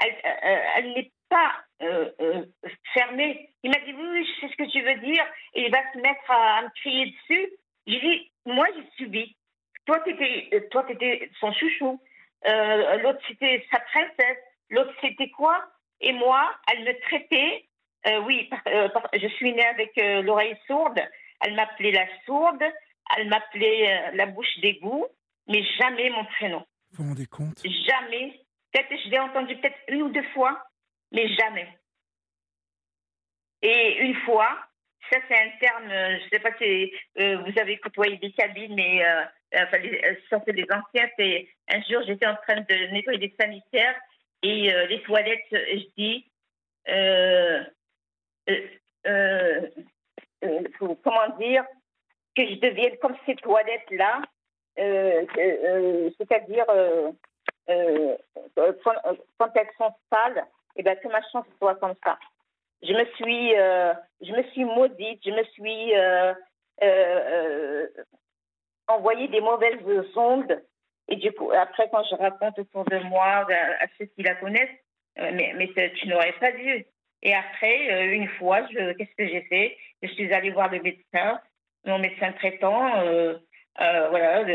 elle, 0.04 0.14
euh, 0.26 0.62
elle 0.76 0.94
n'est 0.94 1.12
pas 1.30 1.64
euh, 1.82 2.12
euh, 2.20 2.46
fermée. 2.94 3.50
Il 3.64 3.72
m'a 3.72 3.80
dit 3.80 3.94
oui, 3.94 4.08
oui, 4.12 4.28
je 4.28 4.42
sais 4.42 4.52
ce 4.52 4.58
que 4.58 4.70
tu 4.70 4.82
veux 4.82 5.00
dire, 5.00 5.26
et 5.54 5.66
il 5.66 5.72
va 5.72 5.80
se 5.94 5.98
mettre 6.00 6.30
à, 6.30 6.62
me 6.64 6.70
crier 6.82 7.06
dessus. 7.06 7.50
J'ai 7.88 8.00
dit, 8.00 8.32
moi 8.46 8.68
j'ai 8.76 8.88
subi. 8.98 9.36
Toi, 9.86 10.00
tu 10.02 10.12
étais, 10.12 10.68
toi, 10.70 10.86
étais 10.90 11.30
son 11.40 11.52
chouchou. 11.54 12.02
l'autre, 12.44 13.20
c'était 13.28 13.66
sa 13.72 13.80
princesse. 13.80 14.38
L'autre, 14.70 14.94
c'était 15.02 15.30
quoi? 15.30 15.64
Et 16.02 16.12
moi, 16.12 16.54
elle 16.72 16.84
me 16.84 17.00
traitait. 17.02 17.66
oui, 18.26 18.50
je 19.14 19.28
suis 19.36 19.54
née 19.54 19.66
avec 19.66 19.92
l'oreille 20.26 20.58
sourde. 20.68 21.00
Elle 21.42 21.56
m'appelait 21.56 21.92
la 21.92 22.08
sourde. 22.26 22.64
Elle 23.16 23.30
m'appelait 23.30 24.12
la 24.14 24.26
bouche 24.26 24.58
d'égout, 24.60 25.06
mais 25.48 25.64
jamais 25.80 26.10
mon 26.10 26.26
prénom. 26.26 26.66
Vous 26.92 27.04
vous 27.04 27.10
rendez 27.10 27.28
compte? 27.28 27.62
Jamais 27.64 28.46
Peut-être 28.76 29.02
je 29.06 29.10
l'ai 29.10 29.20
entendu 29.20 29.56
peut-être 29.56 29.80
une 29.88 30.02
ou 30.02 30.10
deux 30.10 30.28
fois, 30.34 30.62
mais 31.14 31.34
jamais. 31.36 31.68
Et 33.62 34.00
une 34.00 34.16
fois, 34.26 34.68
ça 35.10 35.18
c'est 35.28 35.36
un 35.36 35.50
terme, 35.60 35.90
euh, 35.92 36.18
je 36.20 36.24
ne 36.26 36.30
sais 36.30 36.40
pas 36.40 36.52
si 36.58 36.92
euh, 37.20 37.38
vous 37.38 37.60
avez 37.60 37.78
côtoyé 37.78 38.18
des 38.18 38.32
cabines, 38.32 38.76
mais 38.76 39.06
euh, 39.06 39.24
enfin, 39.56 39.78
ça 40.30 40.42
c'est 40.46 40.54
des 40.54 40.68
anciens. 40.72 41.10
Un 41.70 41.82
jour 41.82 42.02
j'étais 42.06 42.28
en 42.28 42.36
train 42.36 42.62
de 42.62 42.92
nettoyer 42.92 43.20
des 43.20 43.36
sanitaires 43.40 43.96
et 44.44 44.72
les 44.90 45.02
toilettes, 45.04 45.48
je 45.52 45.86
dis, 45.98 46.32
comment 51.04 51.30
dire, 51.40 51.66
que 52.36 52.46
je 52.46 52.56
devienne 52.56 52.98
comme 53.02 53.16
ces 53.26 53.36
toilettes 53.36 53.90
là, 53.92 54.22
c'est-à-dire 54.76 56.66
euh, 57.70 58.16
euh, 58.58 58.74
quand, 58.84 59.50
elles 59.56 59.70
sont 59.78 59.94
sales, 60.12 60.46
eh 60.76 60.84
ben, 60.84 60.98
que 60.98 61.08
ma 61.08 61.22
chance 61.32 61.46
soit 61.58 61.76
comme 61.76 61.96
ça. 62.04 62.18
Je 62.88 62.94
me 62.94 63.06
suis, 63.16 63.56
euh, 63.56 63.94
je 64.22 64.32
me 64.32 64.44
suis 64.52 64.64
maudite, 64.64 65.22
je 65.26 65.32
me 65.32 65.44
suis 65.56 65.94
envoyé 68.88 69.28
des 69.28 69.42
mauvaises 69.42 69.82
ondes. 70.16 70.62
Et 71.08 71.16
du 71.16 71.32
coup, 71.32 71.52
après, 71.52 71.90
quand 71.90 72.04
je 72.04 72.16
raconte 72.16 72.60
autour 72.60 72.86
de 72.86 72.98
moi 73.00 73.48
à, 73.50 73.88
ceux 73.98 74.06
qui 74.06 74.24
la 74.24 74.36
connaissent, 74.36 74.70
mais, 75.18 75.70
tu 75.96 76.08
n'aurais 76.08 76.34
pas 76.34 76.52
dû. 76.52 76.86
Et 77.22 77.34
après, 77.34 78.14
une 78.14 78.28
fois, 78.38 78.62
qu'est-ce 78.64 79.16
que 79.18 79.28
j'ai 79.28 79.42
fait? 79.44 79.78
Je 80.02 80.10
suis 80.10 80.32
allée 80.34 80.52
voir 80.52 80.72
le 80.72 80.82
médecin, 80.82 81.40
mon 81.86 82.00
médecin 82.00 82.32
traitant. 82.34 83.00
Euh, 83.02 84.08
voilà, 84.10 84.46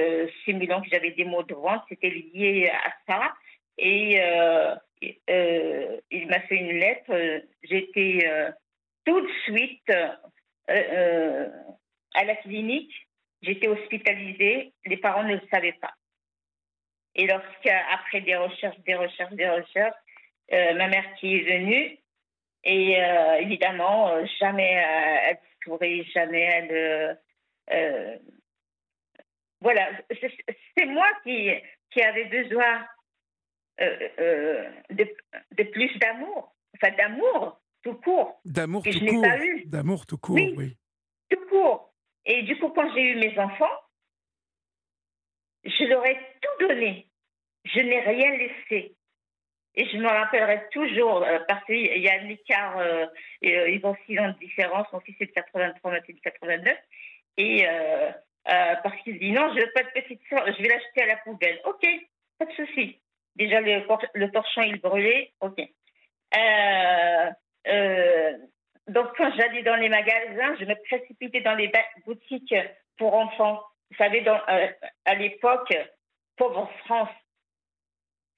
simulant 0.44 0.80
que 0.80 0.88
j'avais 0.88 1.10
des 1.10 1.24
maux 1.24 1.42
de 1.42 1.54
ventre, 1.54 1.84
c'était 1.88 2.10
lié 2.10 2.70
à 2.70 2.92
ça. 3.06 3.32
Et 3.78 4.20
euh, 5.02 5.08
euh, 5.30 6.00
il 6.10 6.28
m'a 6.28 6.40
fait 6.40 6.56
une 6.56 6.78
lettre. 6.78 7.42
J'étais 7.62 8.28
tout 9.04 9.20
de 9.20 9.32
suite 9.44 9.90
à 10.68 12.24
la 12.24 12.36
clinique. 12.36 12.92
J'étais 13.42 13.68
hospitalisée. 13.68 14.72
Les 14.84 14.96
parents 14.96 15.24
ne 15.24 15.34
le 15.34 15.42
savaient 15.50 15.78
pas. 15.80 15.94
Et 17.14 17.26
lorsqu'après 17.26 18.20
des 18.20 18.36
recherches, 18.36 18.78
des 18.80 18.94
recherches, 18.94 19.32
des 19.32 19.48
recherches, 19.48 19.96
ma 20.50 20.88
mère 20.88 21.14
qui 21.18 21.36
est 21.36 21.58
venue, 21.58 21.98
et 22.64 22.98
évidemment, 23.40 24.24
jamais 24.38 24.72
elle 24.72 25.38
sourit, 25.64 26.04
jamais 26.12 26.42
elle 26.42 27.18
voilà, 29.60 29.90
c'est 30.76 30.86
moi 30.86 31.06
qui, 31.22 31.50
qui 31.90 32.02
avais 32.02 32.24
besoin 32.24 32.86
euh, 33.80 34.08
euh, 34.18 34.70
de, 34.90 35.62
plus 35.62 35.98
d'amour, 35.98 36.54
enfin 36.74 36.94
d'amour 36.96 37.60
tout 37.82 37.94
court. 37.94 38.38
D'amour 38.44 38.82
tout 38.82 39.06
court. 39.06 39.24
D'amour 39.64 40.06
tout 40.06 40.18
court, 40.18 40.36
oui, 40.36 40.76
Tout 41.30 41.46
court. 41.48 41.94
Et 42.26 42.42
du 42.42 42.58
coup, 42.58 42.68
quand 42.70 42.92
j'ai 42.94 43.12
eu 43.12 43.16
mes 43.16 43.38
enfants, 43.38 43.78
je 45.64 45.84
leur 45.84 46.04
ai 46.04 46.18
tout 46.42 46.66
donné. 46.66 47.08
Je 47.64 47.80
n'ai 47.80 48.00
rien 48.00 48.36
laissé. 48.36 48.96
Et 49.76 49.88
je 49.88 49.96
me 49.96 50.08
rappellerai 50.08 50.68
toujours, 50.72 51.22
euh, 51.22 51.38
parce 51.48 51.64
qu'il 51.64 52.02
y 52.02 52.08
a 52.08 52.20
un 52.20 52.28
écart, 52.28 53.08
ils 53.40 53.80
ont 53.84 53.96
six 54.04 54.18
ans 54.18 54.28
de 54.28 54.38
différence, 54.38 54.92
mon 54.92 55.00
fils 55.00 55.16
est 55.20 55.26
de 55.26 55.32
83, 55.32 55.90
ma 55.90 56.02
fille 56.02 56.16
de 56.16 56.20
89. 56.20 56.76
Et 57.38 57.66
parce 58.44 59.02
qu'il 59.04 59.18
dit 59.18 59.32
non, 59.32 59.54
je 59.54 59.60
veux 59.60 59.72
pas 59.72 59.84
de 59.84 59.90
petite 59.94 60.20
soeur, 60.28 60.44
je 60.46 60.62
vais 60.62 60.68
l'acheter 60.68 61.02
à 61.02 61.06
la 61.06 61.16
poubelle. 61.18 61.58
Ok, 61.64 61.86
pas 62.38 62.44
de 62.44 62.52
souci. 62.52 63.00
Déjà, 63.40 63.60
le, 63.60 64.30
torchon, 64.30 64.62
il 64.62 64.80
brûlait. 64.80 65.32
Ok. 65.40 65.58
Euh, 65.58 67.30
euh, 67.66 68.32
donc, 68.86 69.08
quand 69.16 69.32
j'allais 69.36 69.62
dans 69.62 69.76
les 69.76 69.88
magasins, 69.88 70.56
je 70.60 70.64
me 70.64 70.74
précipitais 70.84 71.40
dans 71.40 71.54
les 71.54 71.72
boutiques 72.06 72.54
pour 72.96 73.14
enfants. 73.14 73.62
Vous 73.90 73.96
savez, 73.96 74.20
dans, 74.20 74.38
à 75.04 75.14
l'époque, 75.14 75.74
pauvre 76.36 76.70
France, 76.84 77.08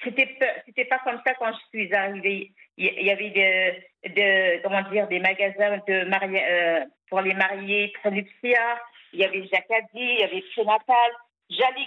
c'était 0.03 0.37
c'était 0.65 0.87
pas 0.87 0.99
comme 1.01 1.21
ça 1.27 1.35
quand 1.35 1.53
je 1.53 1.69
suis 1.69 1.95
arrivée. 1.95 2.53
Il 2.79 3.03
y 3.03 3.11
avait 3.11 3.83
de, 4.05 4.63
comment 4.63 4.83
dire, 4.91 5.07
des 5.09 5.21
magasins 5.21 5.79
de 5.87 6.05
mari, 6.05 6.39
pour 7.09 7.21
les 7.21 7.35
mariés 7.35 7.93
prénuptiaires 8.01 8.81
il 9.13 9.21
y 9.21 9.25
avait 9.25 9.47
Jacadi, 9.47 9.89
il 9.95 10.21
y 10.21 10.25
avait 10.25 10.45
Prénatal. 10.55 11.13
J'allais 11.51 11.87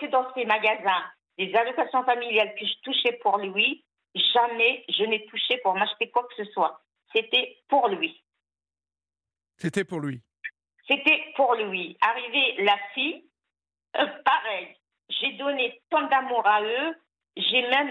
que 0.00 0.06
dans 0.06 0.32
ces 0.34 0.44
magasins, 0.44 1.04
les 1.38 1.54
allocations 1.54 2.04
familiales 2.04 2.54
que 2.54 2.66
je 2.66 2.74
touchais 2.82 3.18
pour 3.22 3.38
lui, 3.38 3.84
jamais 4.14 4.84
je 4.88 5.04
n'ai 5.04 5.26
touché 5.26 5.58
pour 5.58 5.74
m'acheter 5.74 6.10
quoi 6.10 6.24
que 6.24 6.44
ce 6.44 6.50
soit. 6.52 6.80
C'était 7.14 7.58
pour 7.68 7.88
lui. 7.88 8.22
C'était 9.58 9.84
pour 9.84 10.00
lui. 10.00 10.22
C'était 10.88 11.24
pour 11.34 11.54
lui. 11.54 11.96
Arrivé 12.00 12.62
la 12.62 12.76
fille, 12.94 13.24
euh, 13.96 14.06
pareil. 14.24 14.76
J'ai 15.08 15.32
donné 15.32 15.80
tant 15.90 16.06
d'amour 16.08 16.46
à 16.46 16.62
eux. 16.62 16.94
J'ai 17.36 17.62
même, 17.62 17.90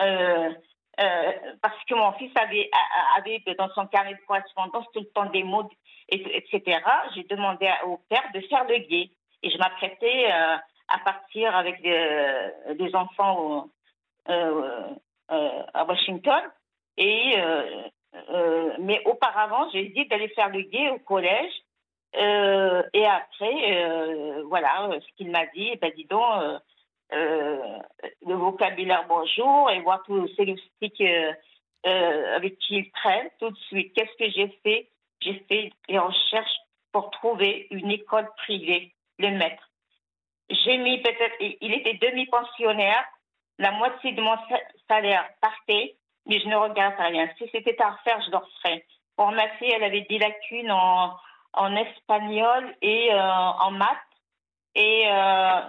euh, 0.00 0.52
euh, 1.00 1.32
parce 1.62 1.84
que 1.84 1.94
mon 1.94 2.12
fils 2.12 2.30
avait, 2.36 2.70
avait 3.16 3.42
dans 3.58 3.70
son 3.74 3.86
carnet 3.86 4.14
de 4.14 4.20
correspondance 4.26 4.86
tout 4.92 5.00
le 5.00 5.10
temps 5.10 5.26
des 5.26 5.42
mots, 5.42 5.68
etc. 6.08 6.80
J'ai 7.14 7.24
demandé 7.24 7.70
au 7.84 7.98
père 8.08 8.24
de 8.34 8.40
faire 8.42 8.64
le 8.64 8.78
guet. 8.78 9.10
Et 9.42 9.50
je 9.50 9.58
m'apprêtais 9.58 10.32
à 10.88 10.98
partir 10.98 11.54
avec 11.54 11.82
des, 11.82 12.94
enfants 12.94 13.68
à 14.26 15.84
Washington. 15.86 16.42
Et, 16.96 17.36
mais 18.78 19.02
auparavant, 19.04 19.68
j'ai 19.72 19.86
dit 19.86 20.06
d'aller 20.06 20.28
faire 20.28 20.48
le 20.48 20.62
guet 20.62 20.90
au 20.90 20.98
collège 20.98 21.52
euh, 22.16 22.82
et 22.94 23.04
après, 23.04 23.84
euh, 23.84 24.42
voilà, 24.46 24.88
ce 25.00 25.16
qu'il 25.16 25.30
m'a 25.30 25.46
dit, 25.46 25.70
eh 25.72 25.76
ben 25.76 25.92
dis 25.94 26.04
donc, 26.04 26.22
euh, 27.12 27.78
le 28.26 28.34
vocabulaire 28.34 29.04
bonjour 29.08 29.70
et 29.70 29.80
voir 29.80 30.02
tous 30.04 30.28
ces 30.36 30.46
loustiques 30.46 31.02
avec 31.84 32.58
qui 32.58 32.78
il 32.78 32.90
traîne 32.92 33.28
tout 33.38 33.50
de 33.50 33.58
suite. 33.68 33.92
Qu'est-ce 33.94 34.16
que 34.18 34.30
j'ai 34.30 34.48
fait? 34.62 34.88
J'ai 35.20 35.44
fait 35.48 35.72
des 35.88 35.98
recherches 35.98 36.58
pour 36.92 37.10
trouver 37.10 37.68
une 37.70 37.90
école 37.90 38.28
privée, 38.38 38.94
le 39.18 39.30
maître. 39.30 39.70
J'ai 40.48 40.78
mis 40.78 41.02
peut-être, 41.02 41.36
il 41.40 41.74
était 41.74 41.94
demi-pensionnaire, 41.94 43.04
la 43.58 43.72
moitié 43.72 44.12
de 44.12 44.20
mon 44.20 44.36
salaire 44.88 45.28
partait, 45.40 45.96
mais 46.26 46.40
je 46.40 46.48
ne 46.48 46.56
regarde 46.56 46.94
rien. 46.98 47.28
Si 47.38 47.48
c'était 47.52 47.80
à 47.80 47.90
refaire, 47.90 48.20
je 48.22 48.30
le 48.30 48.36
referais. 48.36 48.84
Pour 49.16 49.30
ma 49.32 49.48
fille, 49.56 49.70
elle 49.70 49.84
avait 49.84 50.02
des 50.02 50.18
lacunes 50.18 50.70
en, 50.70 51.16
en 51.54 51.76
espagnol 51.76 52.74
et 52.82 53.12
euh, 53.12 53.20
en 53.20 53.70
maths. 53.72 53.96
Et 54.74 55.08
euh, 55.08 55.60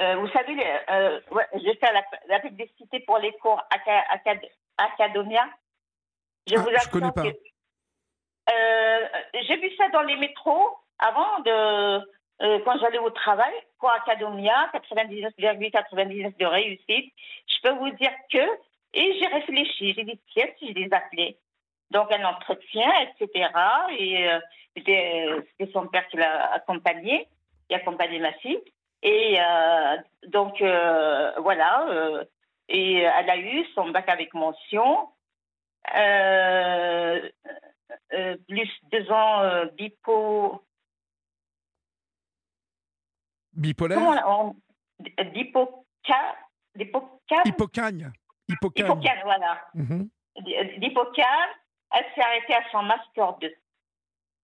euh, 0.00 0.16
vous 0.16 0.28
savez, 0.28 0.56
ouais, 1.30 1.46
j'ai 1.54 1.74
fait 1.76 1.92
la, 1.92 2.02
la, 2.28 2.40
publicité 2.40 3.00
pour 3.00 3.18
les 3.18 3.32
cours 3.32 3.62
Academia. 4.78 5.44
Je 6.46 6.56
ah, 6.56 6.60
vous 6.60 6.70
je 6.70 6.90
connais 6.90 7.12
pas. 7.12 7.22
j'ai 9.34 9.56
vu 9.56 9.76
ça 9.76 9.88
dans 9.90 10.02
les 10.02 10.16
métros 10.16 10.78
avant 10.98 11.40
de 11.40 12.00
quand 12.40 12.78
j'allais 12.80 12.98
au 12.98 13.10
travail, 13.10 13.52
cours 13.78 13.90
Academia, 13.90 14.70
99,99 14.74 16.36
de 16.38 16.46
réussite. 16.46 17.12
Je 17.46 17.60
peux 17.62 17.74
vous 17.76 17.90
dire 17.90 18.12
que, 18.32 18.44
et 18.94 19.18
j'ai 19.18 19.26
réfléchi, 19.26 19.94
j'ai 19.94 20.04
dit, 20.04 20.20
tiens, 20.32 20.46
si 20.58 20.68
je 20.68 20.74
les 20.74 20.92
appelais. 20.92 21.36
Donc, 21.90 22.10
un 22.12 22.24
entretien, 22.24 22.90
etc. 23.02 23.48
Et 23.98 24.28
euh, 24.28 24.40
c'était 24.76 25.72
son 25.72 25.86
père 25.86 26.06
qui 26.08 26.16
l'a 26.16 26.52
accompagné, 26.54 27.28
qui 27.68 27.74
accompagnait 27.74 28.18
ma 28.18 28.32
fille. 28.34 28.60
Et 29.02 29.36
euh, 29.38 29.96
donc, 30.28 30.60
euh, 30.60 31.32
voilà. 31.38 32.24
et 32.68 32.98
elle 33.00 33.30
a 33.30 33.36
eu 33.36 33.64
son 33.74 33.90
bac 33.90 34.08
avec 34.08 34.34
mention. 34.34 35.08
plus 38.48 38.70
deux 38.90 39.10
ans 39.12 39.66
bipo... 39.76 40.62
Bipolaire? 43.54 44.24
On... 44.26 44.56
Hippocagne. 46.76 48.10
voilà. 49.24 49.60
Mm 49.74 50.04
elle 51.94 52.04
s'est 52.14 52.22
arrêtée 52.22 52.54
à 52.54 52.70
son 52.72 52.82
Master 52.82 53.34
2. 53.38 53.54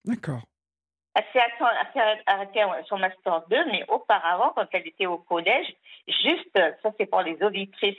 D'accord. 0.04 0.42
Elle 1.14 1.24
s'est 1.32 1.40
arrêtée 2.26 2.62
à 2.62 2.84
son 2.84 2.98
Master 2.98 3.42
2, 3.48 3.64
mais 3.66 3.84
auparavant, 3.88 4.52
quand 4.54 4.66
elle 4.72 4.86
était 4.86 5.06
au 5.06 5.18
collège, 5.18 5.66
juste, 6.06 6.56
ça 6.82 6.90
c'est 6.96 7.06
pour 7.06 7.22
les 7.22 7.42
auditrices, 7.42 7.98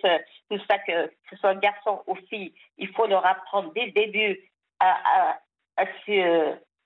tout 0.49 0.59
ça, 0.70 0.80
que, 0.80 1.12
ce 1.30 1.36
soit 1.36 1.55
garçon 1.55 2.01
ou 2.07 2.16
fille, 2.30 2.53
il 2.78 2.88
faut 2.93 3.07
leur 3.07 3.26
apprendre 3.26 3.74
dès 3.74 3.88
le 3.88 3.91
début 3.91 4.39
à, 4.80 5.36
à, 5.76 5.86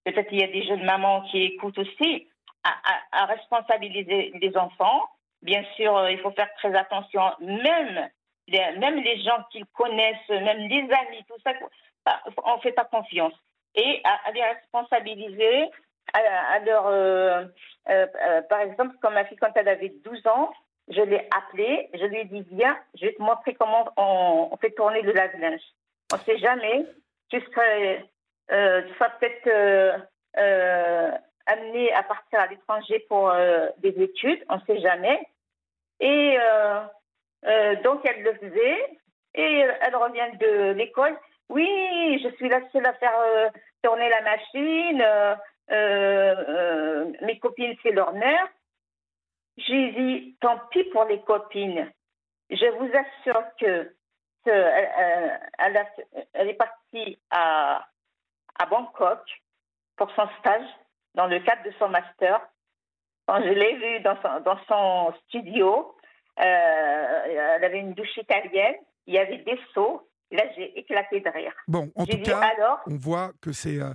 peut-être 0.04 0.32
il 0.32 0.40
y 0.40 0.44
a 0.44 0.48
des 0.48 0.66
jeunes 0.66 0.84
mamans 0.84 1.22
qui 1.30 1.44
écoutent 1.44 1.78
aussi, 1.78 2.28
à, 2.66 3.26
responsabiliser 3.26 4.32
les 4.42 4.58
enfants. 4.58 5.04
Bien 5.42 5.64
sûr, 5.76 6.10
il 6.10 6.20
faut 6.20 6.32
faire 6.32 6.52
très 6.56 6.76
attention, 6.76 7.22
même 7.40 8.10
les, 8.48 9.22
gens 9.24 9.44
qu'ils 9.52 9.66
connaissent, 9.68 10.30
même 10.30 10.68
les 10.68 10.82
amis, 10.82 11.24
tout 11.28 11.38
ça, 11.44 11.52
on 12.44 12.56
ne 12.56 12.62
fait 12.62 12.72
pas 12.72 12.86
confiance. 12.86 13.34
Et 13.76 14.02
à, 14.04 14.32
les 14.32 14.44
responsabiliser, 14.44 15.70
à, 16.14 16.60
leur, 16.60 16.88
euh, 16.88 17.46
euh, 17.90 18.08
euh, 18.28 18.42
par 18.44 18.62
exemple, 18.62 18.96
comme 19.02 19.16
ma 19.16 19.26
fille, 19.26 19.38
quand 19.38 19.52
elle 19.56 19.68
avait 19.68 19.94
12 20.04 20.26
ans, 20.28 20.52
je 20.88 21.02
l'ai 21.02 21.28
appelée, 21.36 21.90
je 21.94 22.06
lui 22.06 22.18
ai 22.18 22.26
dit, 22.26 22.46
viens, 22.52 22.78
je 22.96 23.08
vais 23.08 23.14
te 23.14 23.22
montrer 23.22 23.56
comment 23.56 23.90
on, 23.98 24.56
fait 24.62 24.72
tourner 24.72 25.02
le 25.02 25.12
lave-linge. 25.12 25.62
On 26.14 26.18
ne 26.18 26.22
sait 26.22 26.38
jamais, 26.38 26.86
tu 27.30 27.42
serais, 27.42 28.06
tu 28.50 28.94
seras 28.94 29.10
peut-être 29.20 29.50
amené 31.46 31.94
à 31.94 32.04
partir 32.04 32.40
à 32.40 32.48
l'étranger 32.48 33.06
pour 33.08 33.32
des 33.78 34.02
études, 34.02 34.44
on 34.50 34.56
ne 34.56 34.62
sait 34.62 34.82
jamais. 34.82 35.22
Et 36.00 36.38
donc, 37.84 38.02
elle 38.06 38.24
le 38.24 38.34
faisait, 38.34 39.00
et 39.36 39.66
elle 39.82 39.96
revient 39.96 40.38
de 40.40 40.72
l'école, 40.72 41.16
oui, 41.50 42.20
je 42.24 42.30
suis 42.36 42.50
la 42.50 42.62
seule 42.72 42.86
à 42.86 42.94
faire 42.94 43.18
euh, 43.20 43.50
tourner 43.84 44.10
la 44.10 44.22
machine. 44.22 45.02
Euh, 45.02 45.36
euh, 45.72 47.12
mes 47.22 47.40
copines, 47.40 47.76
c'est 47.84 47.92
leur 47.92 48.14
mère. 48.14 48.48
J'ai 49.58 49.92
dit, 49.92 50.38
tant 50.42 50.60
pis 50.72 50.84
pour 50.86 51.06
les 51.06 51.22
copines. 51.22 51.92
Je 52.50 52.66
vous 52.78 52.90
assure 52.94 53.44
que, 53.60 53.94
elle, 54.46 56.50
est 56.50 56.54
partie 56.54 57.20
à 57.32 57.88
Bangkok 58.70 59.22
pour 59.98 60.12
son 60.12 60.28
stage 60.40 60.68
dans 61.16 61.28
le 61.28 61.40
cadre 61.40 61.64
de 61.64 61.72
son 61.80 61.90
master. 61.90 62.40
Quand 63.28 63.42
je 63.42 63.50
l'ai 63.50 63.76
vue 63.76 64.00
dans 64.02 64.16
son, 64.22 64.40
dans 64.42 64.60
son 64.68 65.14
studio, 65.28 65.96
elle 66.36 67.64
avait 67.64 67.80
une 67.80 67.94
douche 67.94 68.18
italienne, 68.18 68.76
il 69.08 69.16
y 69.16 69.18
avait 69.18 69.40
des 69.40 69.60
seaux, 69.74 70.08
Là, 70.32 70.44
j'ai 70.56 70.78
éclaté 70.80 71.20
de 71.20 71.30
rire. 71.30 71.54
Bon, 71.68 71.92
en 71.96 72.06
tout 72.06 72.18
cas, 72.18 72.42
on 72.88 72.96
voit 72.96 73.32
que 73.42 73.52
c'est 73.52 73.80
euh, 73.80 73.92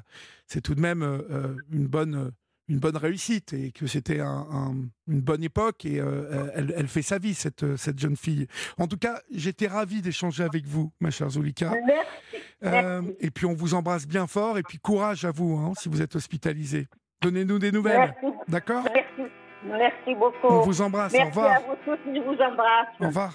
c'est 0.47 0.61
tout 0.61 0.75
de 0.75 0.81
même 0.81 1.03
euh, 1.03 1.18
euh, 1.31 1.57
une 1.73 1.87
bonne 1.87 2.33
une 2.68 2.79
bonne 2.79 2.97
réussite 2.97 3.53
et 3.53 3.73
que 3.73 3.89
c'était 3.89 4.21
un, 4.21 4.75
une 5.09 5.21
bonne 5.21 5.43
époque 5.43 5.85
et 5.85 5.97
elle, 5.97 6.73
elle, 6.77 6.87
fait 6.87 7.03
sa 7.03 7.18
vie 7.18 7.35
cette 7.35 7.75
cette 7.75 7.99
jeune 7.99 8.16
fille. 8.16 8.47
En 8.79 8.87
tout 8.87 8.97
cas, 8.97 9.21
j'étais 9.33 9.66
ravi 9.66 10.03
d'échanger 10.03 10.45
avec 10.45 10.66
vous, 10.66 10.93
ma 11.01 11.11
chère 11.11 11.31
Zulika. 11.31 11.73
Merci. 11.85 13.16
Et 13.18 13.33
puis 13.33 13.47
on 13.47 13.55
vous 13.55 13.75
embrasse 13.75 14.07
bien 14.07 14.29
fort 14.29 14.57
et 14.57 14.62
puis 14.62 14.79
courage 14.79 15.25
à 15.25 15.33
vous 15.33 15.57
hein, 15.57 15.73
si 15.77 15.89
vous 15.89 16.01
êtes 16.01 16.14
hospitalisé. 16.14 16.87
Donnez-nous 17.23 17.59
des 17.59 17.71
nouvelles. 17.71 18.14
D'accord 18.49 18.85
Merci. 18.85 19.31
Merci 19.62 20.14
beaucoup. 20.14 20.47
On 20.49 20.61
vous 20.62 20.81
embrasse. 20.81 21.12
Merci 21.12 21.27
au 21.27 21.29
revoir. 21.29 21.57
à 21.57 21.61
vous 21.61 21.77
tous. 21.85 21.99
Je 22.07 22.21
vous 22.21 22.33
embrasse. 22.43 22.89
Au 22.99 23.07
revoir. 23.09 23.33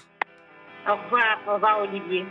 Au 0.88 0.96
revoir. 0.96 1.38
Au 1.48 1.54
revoir, 1.54 1.80
Olivier. 1.82 2.26